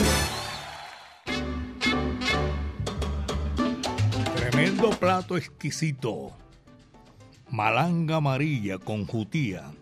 Tremendo 4.37 4.91
plato 4.91 5.39
exquisito. 5.39 6.33
malanga 7.49 8.17
amarilla 8.17 8.77
con 8.79 9.07
jutía. 9.07 9.73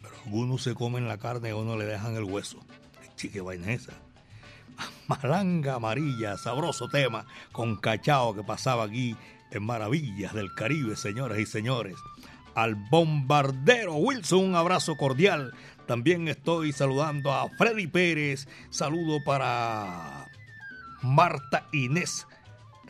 Pero 0.00 0.14
algunos 0.24 0.62
se 0.62 0.74
comen 0.74 1.06
la 1.06 1.18
carne 1.18 1.52
o 1.52 1.64
no 1.64 1.76
le 1.76 1.84
dejan 1.84 2.16
el 2.16 2.24
hueso. 2.24 2.60
Chique 3.16 3.42
vaina 3.42 3.72
es 3.72 3.82
esa. 3.82 3.93
Malanga 5.24 5.76
amarilla, 5.76 6.36
sabroso 6.36 6.86
tema 6.86 7.24
con 7.50 7.76
cachao 7.76 8.34
que 8.34 8.44
pasaba 8.44 8.84
aquí 8.84 9.16
en 9.52 9.64
Maravillas 9.64 10.34
del 10.34 10.54
Caribe, 10.54 10.96
señoras 10.96 11.38
y 11.38 11.46
señores. 11.46 11.96
Al 12.54 12.74
bombardero 12.74 13.94
Wilson, 13.94 14.50
un 14.50 14.54
abrazo 14.54 14.98
cordial. 14.98 15.54
También 15.86 16.28
estoy 16.28 16.74
saludando 16.74 17.32
a 17.32 17.48
Freddy 17.56 17.86
Pérez. 17.86 18.46
Saludo 18.68 19.24
para 19.24 20.26
Marta 21.00 21.68
Inés 21.72 22.26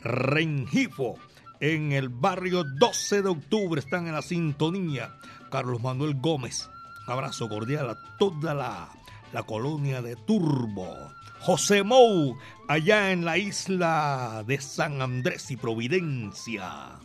Rengifo 0.02 1.14
en 1.60 1.92
el 1.92 2.08
barrio 2.08 2.64
12 2.64 3.22
de 3.22 3.28
octubre. 3.28 3.80
Están 3.80 4.08
en 4.08 4.14
la 4.14 4.22
sintonía. 4.22 5.14
Carlos 5.52 5.80
Manuel 5.80 6.16
Gómez. 6.16 6.68
Un 7.06 7.12
abrazo 7.12 7.48
cordial 7.48 7.90
a 7.90 7.96
toda 8.18 8.54
la, 8.54 8.88
la 9.32 9.44
colonia 9.44 10.02
de 10.02 10.16
Turbo. 10.16 11.14
José 11.44 11.82
Mou, 11.82 12.38
allá 12.68 13.12
en 13.12 13.26
la 13.26 13.36
isla 13.36 14.42
de 14.46 14.58
San 14.62 15.02
Andrés 15.02 15.50
y 15.50 15.58
Providencia. 15.58 16.98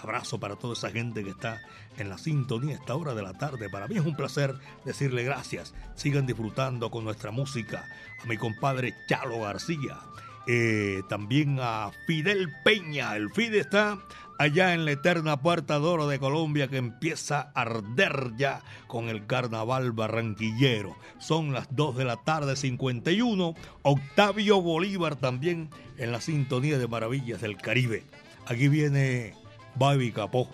Abrazo 0.00 0.38
para 0.38 0.54
toda 0.54 0.74
esa 0.74 0.90
gente 0.90 1.24
que 1.24 1.30
está 1.30 1.60
en 1.96 2.08
la 2.08 2.18
sintonía 2.18 2.76
a 2.76 2.78
esta 2.78 2.94
hora 2.94 3.16
de 3.16 3.22
la 3.22 3.32
tarde. 3.32 3.68
Para 3.68 3.88
mí 3.88 3.96
es 3.96 4.06
un 4.06 4.14
placer 4.14 4.54
decirle 4.84 5.24
gracias. 5.24 5.74
Sigan 5.96 6.24
disfrutando 6.24 6.88
con 6.92 7.02
nuestra 7.02 7.32
música. 7.32 7.84
A 8.22 8.26
mi 8.28 8.36
compadre 8.36 8.94
Chalo 9.08 9.40
García. 9.40 9.98
Eh, 10.46 11.02
también 11.08 11.58
a 11.60 11.90
Fidel 12.06 12.54
Peña. 12.64 13.16
El 13.16 13.28
Fide 13.30 13.58
está 13.58 13.98
allá 14.38 14.72
en 14.72 14.84
la 14.84 14.92
eterna 14.92 15.40
Puerta 15.40 15.78
de 15.78 15.86
Oro 15.86 16.06
de 16.06 16.18
Colombia 16.18 16.68
que 16.68 16.78
empieza 16.78 17.50
a 17.54 17.62
arder 17.62 18.32
ya 18.36 18.62
con 18.86 19.08
el 19.08 19.26
carnaval 19.26 19.92
barranquillero. 19.92 20.96
Son 21.18 21.52
las 21.52 21.66
2 21.74 21.96
de 21.96 22.04
la 22.04 22.16
tarde 22.16 22.56
51. 22.56 23.54
Octavio 23.82 24.62
Bolívar 24.62 25.16
también 25.16 25.68
en 25.98 26.12
la 26.12 26.20
sintonía 26.20 26.78
de 26.78 26.88
Maravillas 26.88 27.40
del 27.40 27.56
Caribe. 27.56 28.04
Aquí 28.46 28.68
viene 28.68 29.34
Baby 29.74 30.12
Capó. 30.12 30.48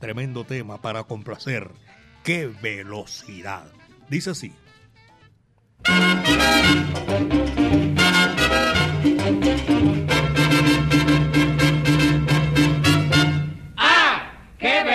Tremendo 0.00 0.44
tema 0.44 0.80
para 0.82 1.04
complacer. 1.04 1.70
¡Qué 2.24 2.46
velocidad! 2.46 3.66
Dice 4.08 4.30
así. 4.30 4.52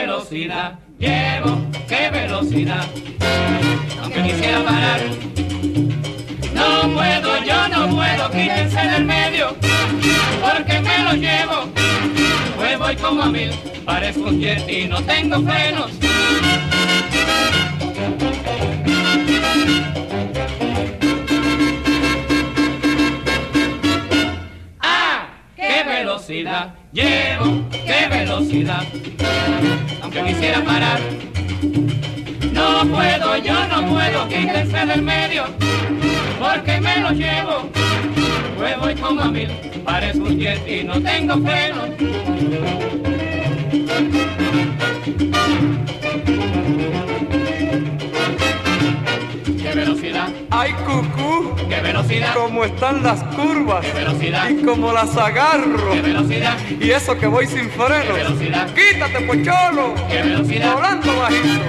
Velocidad! 0.02 0.80
Llevo, 0.98 1.62
qué 1.88 2.10
velocidad. 2.10 2.86
Aunque 4.02 4.24
quisiera 4.24 4.64
parar, 4.64 5.00
no 6.54 6.94
puedo, 6.94 7.44
yo 7.44 7.68
no 7.70 7.96
puedo, 7.96 8.32
quítense 8.32 8.82
del 8.82 9.06
medio, 9.06 9.56
porque 10.42 10.80
me 10.80 11.00
lo 11.04 11.14
llevo. 11.14 11.70
Pues 12.56 12.80
voy 12.80 12.96
como 12.96 13.24
a 13.24 13.30
mil, 13.30 13.52
parezco 13.86 14.24
un 14.24 14.40
jet 14.40 14.68
y 14.70 14.88
no 14.88 15.02
tengo 15.04 15.42
frenos. 15.42 15.92
¡Ah! 24.80 25.28
¡Qué 25.56 25.84
velocidad! 25.86 26.81
Llevo, 26.94 27.64
qué 27.72 28.08
velocidad. 28.10 28.84
Aunque 30.02 30.24
quisiera 30.24 30.62
parar, 30.62 31.00
no 32.52 32.86
puedo, 32.86 33.38
yo 33.38 33.68
no 33.68 33.88
puedo, 33.88 34.28
quítense 34.28 34.86
del 34.86 35.02
medio, 35.02 35.46
porque 36.38 36.82
me 36.82 36.98
lo 36.98 37.12
llevo. 37.12 37.70
Pues 38.58 38.78
voy 38.78 38.96
como 38.96 39.22
a 39.22 39.32
mil, 39.32 39.50
parezco 39.86 40.26
un 40.26 40.38
jet 40.38 40.68
y 40.68 40.84
no 40.84 41.02
tengo 41.02 41.36
freno. 41.38 41.86
Velocidad! 52.12 52.34
¿Cómo 52.36 52.66
están 52.66 53.04
las 53.04 53.24
curvas? 53.36 53.86
¡Qué 53.86 53.94
velocidad! 53.94 54.50
Y 54.50 54.64
como 54.64 54.92
las 54.92 55.16
agarro. 55.18 55.92
¡Qué 55.92 56.02
velocidad! 56.02 56.58
Y 56.80 56.92
eso 56.92 57.18
que 57.18 57.28
voy 57.28 57.48
sin 57.48 57.70
frenos. 57.70 58.06
¡Qué 58.06 58.14
velocidad! 58.14 58.70
¡Quítate, 58.74 59.22
pocholo! 59.22 59.96
¡Qué 60.10 60.22
velocidad! 60.22 60.74
Volando 60.74 61.16
bajito. 61.18 61.66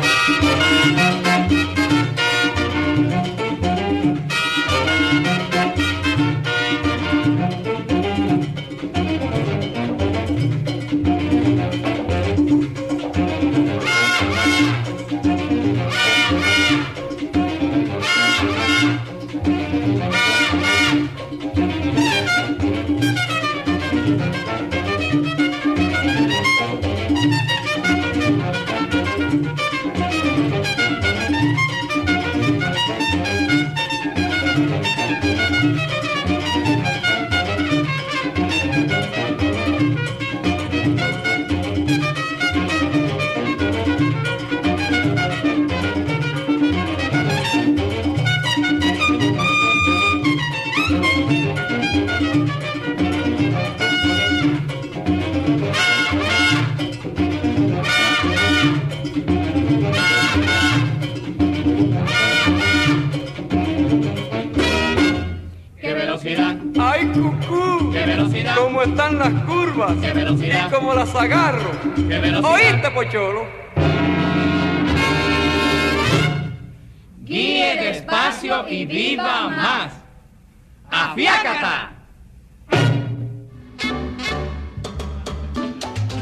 Curvas? 69.87 70.69
Y 70.69 70.71
como 70.71 70.95
las 70.95 71.15
agarro. 71.15 71.71
¿Oíste, 72.45 72.91
pocholo? 72.91 73.47
Guíe 77.21 77.77
despacio 77.77 78.69
y 78.69 78.85
viva 78.85 79.49
más. 79.49 79.93
¡Afiácata! 80.91 81.93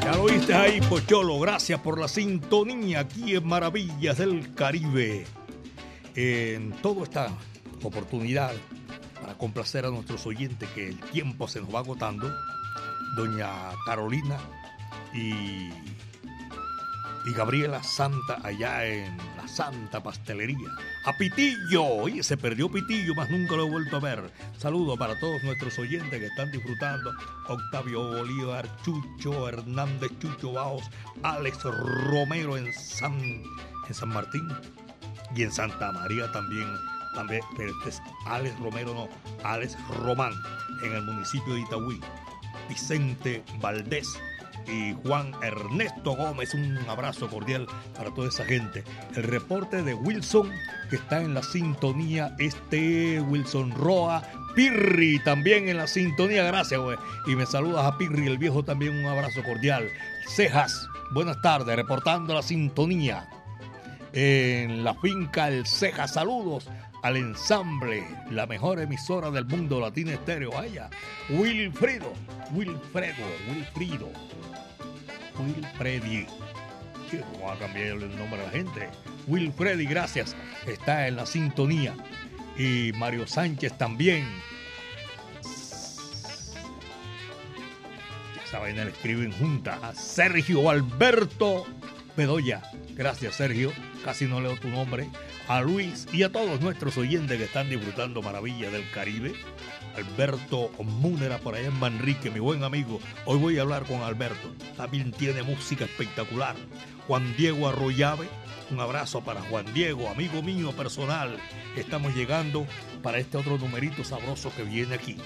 Ya 0.04 0.12
lo 0.14 0.22
oíste 0.22 0.54
ahí, 0.54 0.80
Pocholo. 0.82 1.40
Gracias 1.40 1.80
por 1.80 1.98
la 1.98 2.06
sintonía 2.06 3.00
aquí 3.00 3.34
en 3.34 3.46
Maravillas 3.46 4.18
del 4.18 4.54
Caribe. 4.54 5.26
En 6.14 6.70
toda 6.82 7.02
esta 7.04 7.28
oportunidad 7.82 8.52
para 9.20 9.34
complacer 9.34 9.84
a 9.86 9.90
nuestros 9.90 10.26
oyentes 10.26 10.68
que 10.70 10.88
el 10.88 10.98
tiempo 10.98 11.48
se 11.48 11.60
nos 11.60 11.74
va 11.74 11.80
agotando, 11.80 12.32
doña 13.14 13.50
Carolina 13.84 14.38
y, 15.12 15.70
y 17.24 17.32
Gabriela 17.34 17.82
Santa 17.82 18.38
allá 18.42 18.86
en 18.86 19.16
la 19.36 19.48
Santa 19.48 20.02
Pastelería. 20.02 20.70
A 21.04 21.16
Pitillo, 21.16 22.04
se 22.22 22.36
perdió 22.36 22.70
Pitillo, 22.70 23.14
más 23.14 23.30
nunca 23.30 23.56
lo 23.56 23.66
he 23.66 23.70
vuelto 23.70 23.96
a 23.96 24.00
ver. 24.00 24.30
Saludo 24.58 24.96
para 24.96 25.18
todos 25.18 25.42
nuestros 25.42 25.78
oyentes 25.78 26.18
que 26.18 26.26
están 26.26 26.50
disfrutando. 26.50 27.12
Octavio 27.48 28.16
Bolívar, 28.16 28.68
Chucho 28.82 29.48
Hernández, 29.48 30.10
Chucho 30.18 30.52
Baos, 30.52 30.84
Alex 31.22 31.64
Romero 31.64 32.56
en 32.56 32.72
San, 32.72 33.18
en 33.18 33.94
San 33.94 34.10
Martín 34.10 34.48
y 35.34 35.42
en 35.42 35.52
Santa 35.52 35.92
María 35.92 36.30
también. 36.32 36.68
También, 37.14 37.42
este 37.58 37.88
es 37.88 38.00
Alex 38.26 38.56
Romero, 38.60 38.94
no, 38.94 39.08
Alex 39.42 39.76
Román, 39.98 40.32
en 40.84 40.92
el 40.92 41.02
municipio 41.02 41.54
de 41.54 41.60
Itagüí. 41.60 42.00
Vicente 42.70 43.42
Valdés 43.60 44.08
y 44.68 44.94
Juan 45.04 45.32
Ernesto 45.42 46.14
Gómez. 46.14 46.54
Un 46.54 46.78
abrazo 46.88 47.28
cordial 47.28 47.66
para 47.96 48.14
toda 48.14 48.28
esa 48.28 48.44
gente. 48.44 48.84
El 49.16 49.24
reporte 49.24 49.82
de 49.82 49.94
Wilson, 49.94 50.50
que 50.88 50.96
está 50.96 51.20
en 51.20 51.34
la 51.34 51.42
sintonía, 51.42 52.34
este 52.38 53.20
Wilson 53.20 53.72
Roa, 53.72 54.22
Pirri 54.54 55.18
también 55.24 55.68
en 55.68 55.78
la 55.78 55.88
sintonía, 55.88 56.44
gracias, 56.44 56.80
güey. 56.80 56.96
Y 57.26 57.34
me 57.34 57.44
saludas 57.44 57.84
a 57.84 57.98
Pirri, 57.98 58.28
el 58.28 58.38
viejo 58.38 58.64
también, 58.64 58.96
un 58.96 59.06
abrazo 59.06 59.42
cordial. 59.42 59.88
Cejas, 60.28 60.88
buenas 61.12 61.42
tardes, 61.42 61.74
reportando 61.74 62.34
la 62.34 62.42
sintonía. 62.42 63.28
En 64.12 64.84
la 64.84 64.94
finca 64.94 65.48
El 65.48 65.66
Cejas, 65.66 66.14
saludos 66.14 66.68
al 67.02 67.16
ensamble, 67.16 68.06
la 68.30 68.46
mejor 68.46 68.80
emisora 68.80 69.30
del 69.30 69.46
mundo, 69.46 69.80
Latina 69.80 70.12
Estéreo. 70.12 70.50
Vaya, 70.52 70.90
Wilfrido, 71.28 72.12
Wilfredo, 72.52 73.24
Wilfrido, 73.48 74.10
Wilfredi. 75.38 76.26
¿Cómo 77.32 77.46
va 77.46 77.54
a 77.54 77.58
cambiar 77.58 77.86
el 77.86 78.16
nombre 78.16 78.38
de 78.38 78.46
la 78.46 78.52
gente? 78.52 78.88
Wilfredi, 79.26 79.84
gracias. 79.86 80.36
Está 80.66 81.08
en 81.08 81.16
la 81.16 81.26
sintonía. 81.26 81.94
Y 82.56 82.92
Mario 82.94 83.26
Sánchez 83.26 83.76
también. 83.78 84.26
Esa 88.44 88.58
vaina 88.58 88.84
le 88.84 88.90
escriben 88.90 89.32
junta. 89.32 89.78
A 89.82 89.94
Sergio 89.94 90.68
Alberto 90.70 91.66
Bedoya. 92.16 92.62
Gracias, 92.94 93.36
Sergio. 93.36 93.72
Casi 94.04 94.26
no 94.26 94.40
leo 94.40 94.56
tu 94.56 94.68
nombre. 94.68 95.08
A 95.50 95.62
Luis 95.62 96.06
y 96.12 96.22
a 96.22 96.30
todos 96.30 96.60
nuestros 96.60 96.96
oyentes 96.96 97.36
que 97.36 97.42
están 97.42 97.68
disfrutando 97.68 98.22
Maravilla 98.22 98.70
del 98.70 98.88
Caribe. 98.92 99.34
Alberto 99.96 100.70
Múnera 100.80 101.38
por 101.38 101.56
allá 101.56 101.66
en 101.66 101.76
Manrique, 101.76 102.30
mi 102.30 102.38
buen 102.38 102.62
amigo. 102.62 103.00
Hoy 103.24 103.36
voy 103.36 103.58
a 103.58 103.62
hablar 103.62 103.82
con 103.82 104.00
Alberto. 104.02 104.54
También 104.76 105.10
tiene 105.10 105.42
música 105.42 105.86
espectacular. 105.86 106.54
Juan 107.08 107.34
Diego 107.36 107.66
Arroyave. 107.66 108.28
Un 108.70 108.78
abrazo 108.78 109.22
para 109.22 109.40
Juan 109.40 109.64
Diego, 109.74 110.08
amigo 110.08 110.40
mío 110.40 110.70
personal. 110.70 111.36
Estamos 111.74 112.14
llegando 112.14 112.64
para 113.02 113.18
este 113.18 113.36
otro 113.36 113.58
numerito 113.58 114.04
sabroso 114.04 114.52
que 114.54 114.62
viene 114.62 114.94
aquí. 114.94 115.16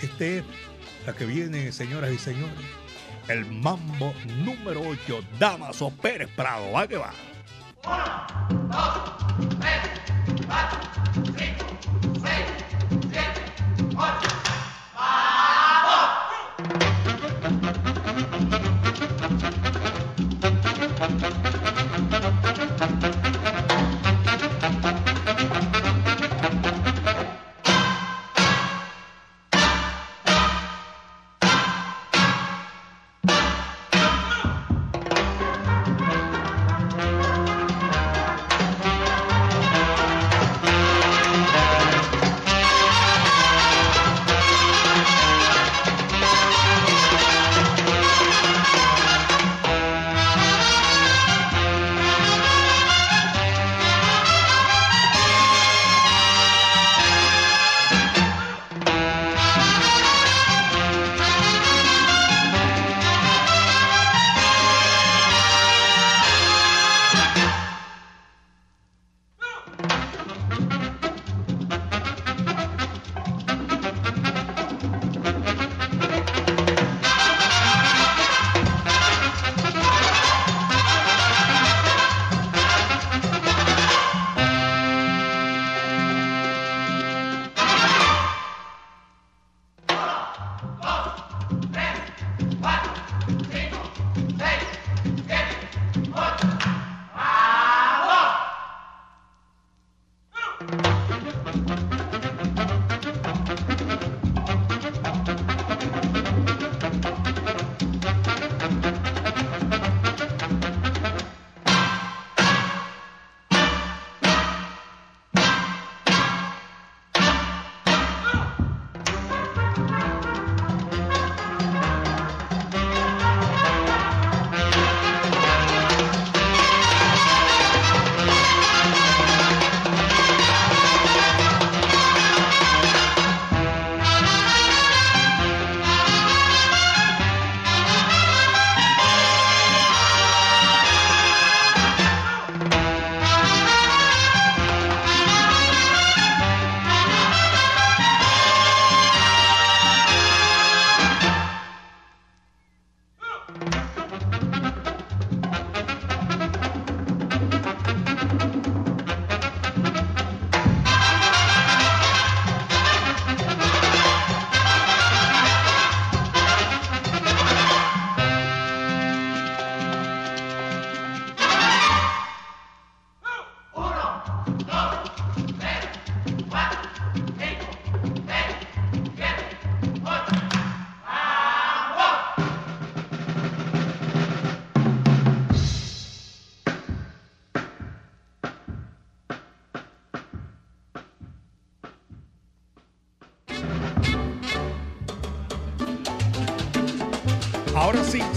Este 0.00 0.38
es 0.38 0.44
la 1.06 1.12
que 1.12 1.26
viene, 1.26 1.70
señoras 1.70 2.12
y 2.12 2.18
señores. 2.18 2.64
El 3.28 3.44
mambo 3.44 4.14
número 4.38 4.80
8, 4.80 5.20
Damaso 5.38 5.90
Pérez 5.90 6.30
Prado. 6.34 6.72
Va 6.72 6.88
que 6.88 6.96
va. 6.96 7.12
Fünf, 9.38 9.52
sechs, 9.62 9.90
sieben. 11.36 11.65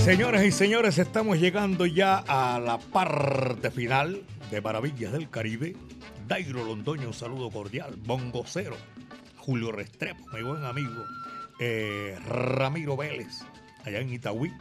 Señoras 0.09 0.43
y 0.43 0.51
señores, 0.51 0.97
estamos 0.97 1.37
llegando 1.37 1.85
ya 1.85 2.17
a 2.27 2.59
la 2.59 2.79
parte 2.79 3.69
final 3.69 4.23
de 4.49 4.59
Maravillas 4.59 5.11
del 5.11 5.29
Caribe. 5.29 5.75
Dairo 6.27 6.65
Londoño, 6.65 7.09
un 7.09 7.13
saludo 7.13 7.51
cordial. 7.51 7.93
Bongo 7.95 8.43
Cero, 8.47 8.75
Julio 9.37 9.71
Restrepo, 9.71 10.25
mi 10.33 10.41
buen 10.41 10.65
amigo. 10.65 11.05
eh, 11.59 12.17
Ramiro 12.25 12.97
Vélez, 12.97 13.43
allá 13.85 13.99
en 13.99 14.11
Itagüí. 14.11 14.51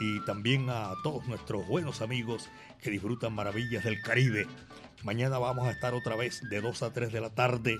Y 0.00 0.20
también 0.20 0.70
a 0.70 0.94
todos 1.02 1.28
nuestros 1.28 1.68
buenos 1.68 2.00
amigos 2.00 2.48
que 2.80 2.90
disfrutan 2.90 3.34
Maravillas 3.34 3.84
del 3.84 4.00
Caribe. 4.00 4.46
Mañana 5.02 5.36
vamos 5.36 5.68
a 5.68 5.72
estar 5.72 5.92
otra 5.92 6.16
vez 6.16 6.40
de 6.48 6.62
2 6.62 6.82
a 6.82 6.94
3 6.94 7.12
de 7.12 7.20
la 7.20 7.28
tarde 7.28 7.78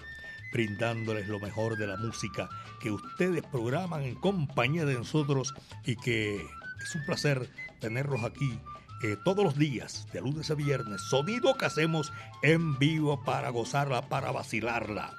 brindándoles 0.52 1.26
lo 1.26 1.40
mejor 1.40 1.78
de 1.78 1.86
la 1.86 1.96
música 1.96 2.50
que 2.82 2.90
ustedes 2.90 3.42
programan 3.50 4.02
en 4.02 4.14
compañía 4.14 4.84
de 4.84 4.92
nosotros 4.92 5.54
y 5.86 5.96
que 5.96 6.46
es 6.82 6.94
un 6.94 7.04
placer 7.04 7.48
tenerlos 7.80 8.24
aquí 8.24 8.58
eh, 9.02 9.16
todos 9.24 9.44
los 9.44 9.58
días, 9.58 10.06
de 10.12 10.20
lunes 10.20 10.50
a 10.50 10.54
viernes. 10.54 11.02
Sonido 11.02 11.56
que 11.56 11.64
hacemos 11.64 12.12
en 12.42 12.78
vivo 12.78 13.24
para 13.24 13.50
gozarla, 13.50 14.08
para 14.08 14.30
vacilarla. 14.30 15.12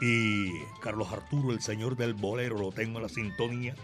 y 0.00 0.50
Carlos 0.80 1.12
Arturo, 1.12 1.52
el 1.52 1.60
señor 1.60 1.96
del 1.96 2.14
bolero, 2.14 2.58
lo 2.58 2.72
tengo 2.72 2.96
en 2.98 3.02
la 3.02 3.08
sintonía. 3.10 3.74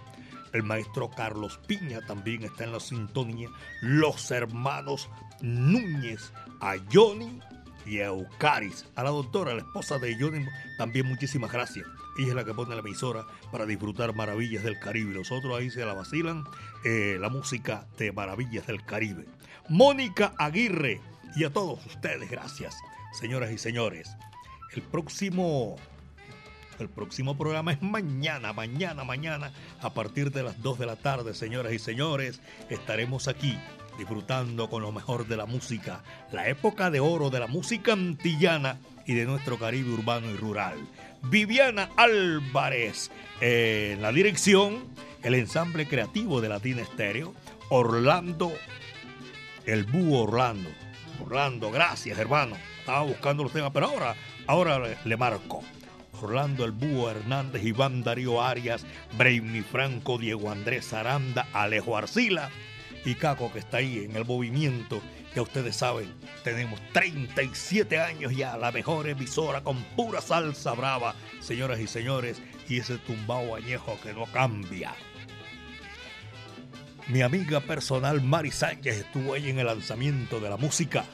El 0.55 0.63
maestro 0.63 1.11
Carlos 1.11 1.61
Piña 1.67 2.01
también 2.07 2.45
está 2.45 2.65
en 2.65 2.73
la 2.73 2.81
sintonía. 2.81 3.51
Los 3.83 4.31
hermanos 4.31 5.11
Núñez, 5.43 6.33
a 6.61 6.77
Johnny 6.91 7.39
y 7.85 7.99
a 7.99 8.07
Eucaris. 8.07 8.87
A 8.95 9.03
la 9.03 9.11
doctora, 9.11 9.53
la 9.53 9.61
esposa 9.61 9.99
de 9.99 10.17
Johnny, 10.19 10.47
también 10.79 11.07
muchísimas 11.07 11.53
gracias. 11.53 11.87
Ella 12.19 12.29
es 12.29 12.35
la 12.35 12.45
que 12.45 12.55
pone 12.55 12.75
la 12.75 12.81
emisora 12.81 13.27
para 13.53 13.67
disfrutar 13.67 14.15
maravillas 14.15 14.63
del 14.65 14.79
Caribe. 14.79 15.15
Los 15.15 15.33
otros 15.33 15.59
ahí 15.59 15.71
se 15.71 15.85
la 15.85 15.95
vacilan 15.95 16.45
eh, 16.85 17.19
la 17.21 17.29
música 17.29 17.87
de 17.99 18.13
Maravillas 18.13 18.67
del 18.67 18.85
Caribe. 18.85 19.27
Mónica 19.69 20.33
Aguirre 20.39 21.01
y 21.35 21.45
a 21.45 21.53
todos 21.53 21.85
ustedes, 21.87 22.31
gracias, 22.31 22.77
señoras 23.13 23.51
y 23.51 23.59
señores. 23.59 24.17
El 24.75 24.83
próximo 24.83 25.77
el 26.79 26.91
próximo 26.91 27.39
programa 27.39 27.73
es 27.73 27.81
mañana, 27.81 28.53
mañana, 28.53 29.03
mañana, 29.03 29.51
a 29.81 29.95
partir 29.95 30.31
de 30.31 30.43
las 30.43 30.63
2 30.63 30.79
de 30.79 30.87
la 30.87 30.97
tarde, 30.97 31.33
señoras 31.35 31.73
y 31.73 31.79
señores. 31.79 32.41
Estaremos 32.69 33.29
aquí 33.29 33.59
disfrutando 33.99 34.69
con 34.69 34.83
lo 34.83 34.93
mejor 34.93 35.27
de 35.27 35.39
la 35.39 35.47
música, 35.47 36.03
la 36.33 36.49
época 36.49 36.91
de 36.91 37.01
oro 37.01 37.31
de 37.31 37.41
la 37.41 37.47
música 37.47 37.95
antillana 37.95 38.79
y 39.07 39.15
de 39.15 39.25
nuestro 39.25 39.59
Caribe 39.59 39.91
urbano 39.91 40.31
y 40.31 40.37
rural. 40.37 40.77
Viviana 41.29 41.91
Álvarez 41.97 43.11
en 43.41 44.01
la 44.01 44.13
dirección, 44.13 44.85
el 45.23 45.35
ensamble 45.35 45.87
creativo 45.87 46.41
de 46.41 46.49
Latina 46.49 46.83
Estéreo, 46.83 47.35
Orlando, 47.69 48.53
el 49.65 49.85
búho 49.85 50.23
Orlando. 50.23 50.71
Orlando, 51.21 51.71
gracias 51.71 52.19
hermano. 52.19 52.57
Estaba 52.79 53.03
buscando 53.03 53.43
los 53.43 53.53
temas, 53.53 53.73
pero 53.75 53.87
ahora, 53.87 54.15
ahora 54.47 54.97
le, 55.05 55.17
marco. 55.17 55.63
Orlando 56.23 56.65
El 56.65 56.73
Búho 56.73 57.11
Hernández, 57.11 57.63
Iván 57.65 58.03
Darío 58.03 58.43
Arias, 58.43 58.87
Brainy 59.19 59.61
Franco, 59.61 60.17
Diego 60.17 60.51
Andrés 60.51 60.93
Aranda, 60.93 61.47
Alejo 61.53 61.97
Arcila 61.97 62.49
y 63.05 63.17
Caco 63.17 63.53
que 63.53 63.59
está 63.59 63.79
ahí 63.79 64.05
en 64.05 64.17
el 64.17 64.25
movimiento. 64.25 65.03
Ya 65.37 65.43
ustedes 65.43 65.77
saben, 65.77 66.15
tenemos 66.45 66.81
37 66.95 68.01
años 68.01 68.35
ya, 68.35 68.57
la 68.57 68.73
mejor 68.73 69.07
emisora 69.07 69.61
con 69.61 69.85
pura 69.95 70.23
salsa 70.23 70.73
brava, 70.73 71.15
señoras 71.41 71.79
y 71.79 71.87
señores, 71.87 72.41
y 72.71 72.79
ese 72.79 72.97
tumbao 72.97 73.55
añejo 73.55 73.99
que 74.03 74.15
no 74.15 74.25
cambia. 74.33 74.95
Mi 77.09 77.21
amiga 77.21 77.61
personal 77.61 78.23
Mari 78.23 78.51
Sánchez 78.51 78.97
estuvo 78.97 79.35
ahí 79.35 79.51
en 79.51 79.59
el 79.59 79.67
lanzamiento 79.67 80.41
de 80.41 80.49
la 80.49 80.57
música. 80.57 81.05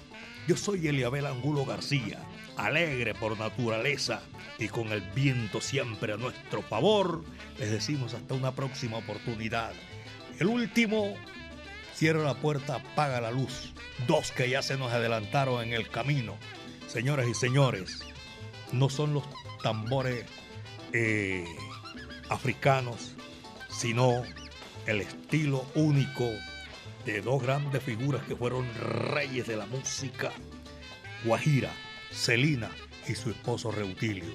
Yo 0.47 0.57
soy 0.57 0.87
Eliabel 0.87 1.27
Angulo 1.27 1.65
García, 1.65 2.21
alegre 2.57 3.15
por 3.15 3.37
naturaleza 3.37 4.23
y 4.57 4.69
con 4.69 4.93
el 4.93 5.01
viento 5.01 5.61
siempre 5.61 6.13
a 6.13 6.17
nuestro 6.17 6.63
favor. 6.63 7.25
Les 7.59 7.73
decimos 7.73 8.15
hasta 8.15 8.35
una 8.35 8.53
próxima 8.53 8.99
oportunidad. 8.99 9.73
El 10.39 10.47
último, 10.47 11.17
cierra 12.03 12.25
la 12.25 12.35
puerta, 12.35 12.75
apaga 12.75 13.21
la 13.21 13.31
luz. 13.31 13.73
Dos 14.09 14.33
que 14.33 14.51
ya 14.51 14.61
se 14.61 14.77
nos 14.77 14.93
adelantaron 14.93 15.63
en 15.63 15.73
el 15.73 15.89
camino. 15.89 16.37
Señoras 16.89 17.29
y 17.29 17.35
señores, 17.35 18.01
no 18.73 18.89
son 18.89 19.15
los 19.15 19.23
tambores 19.63 20.25
eh, 20.93 21.45
africanos, 22.29 23.15
sino 23.71 24.25
el 24.87 25.01
estilo 25.01 25.65
único 25.77 26.29
de 27.07 27.21
dos 27.21 27.41
grandes 27.41 27.85
figuras 27.85 28.25
que 28.25 28.35
fueron 28.35 28.67
reyes 28.75 29.47
de 29.47 29.55
la 29.55 29.67
música, 29.67 30.33
Guajira, 31.25 31.71
Celina 32.11 32.73
y 33.07 33.15
su 33.15 33.31
esposo 33.31 33.71
Reutilio. 33.71 34.35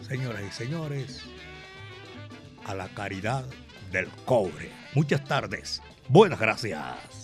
Señoras 0.00 0.42
y 0.42 0.50
señores, 0.50 1.22
a 2.64 2.74
la 2.74 2.88
caridad 2.88 3.44
del 3.92 4.08
cobre. 4.24 4.72
Muchas 4.94 5.22
tardes. 5.22 5.80
Buenas 6.08 6.38
gracias. 6.38 7.23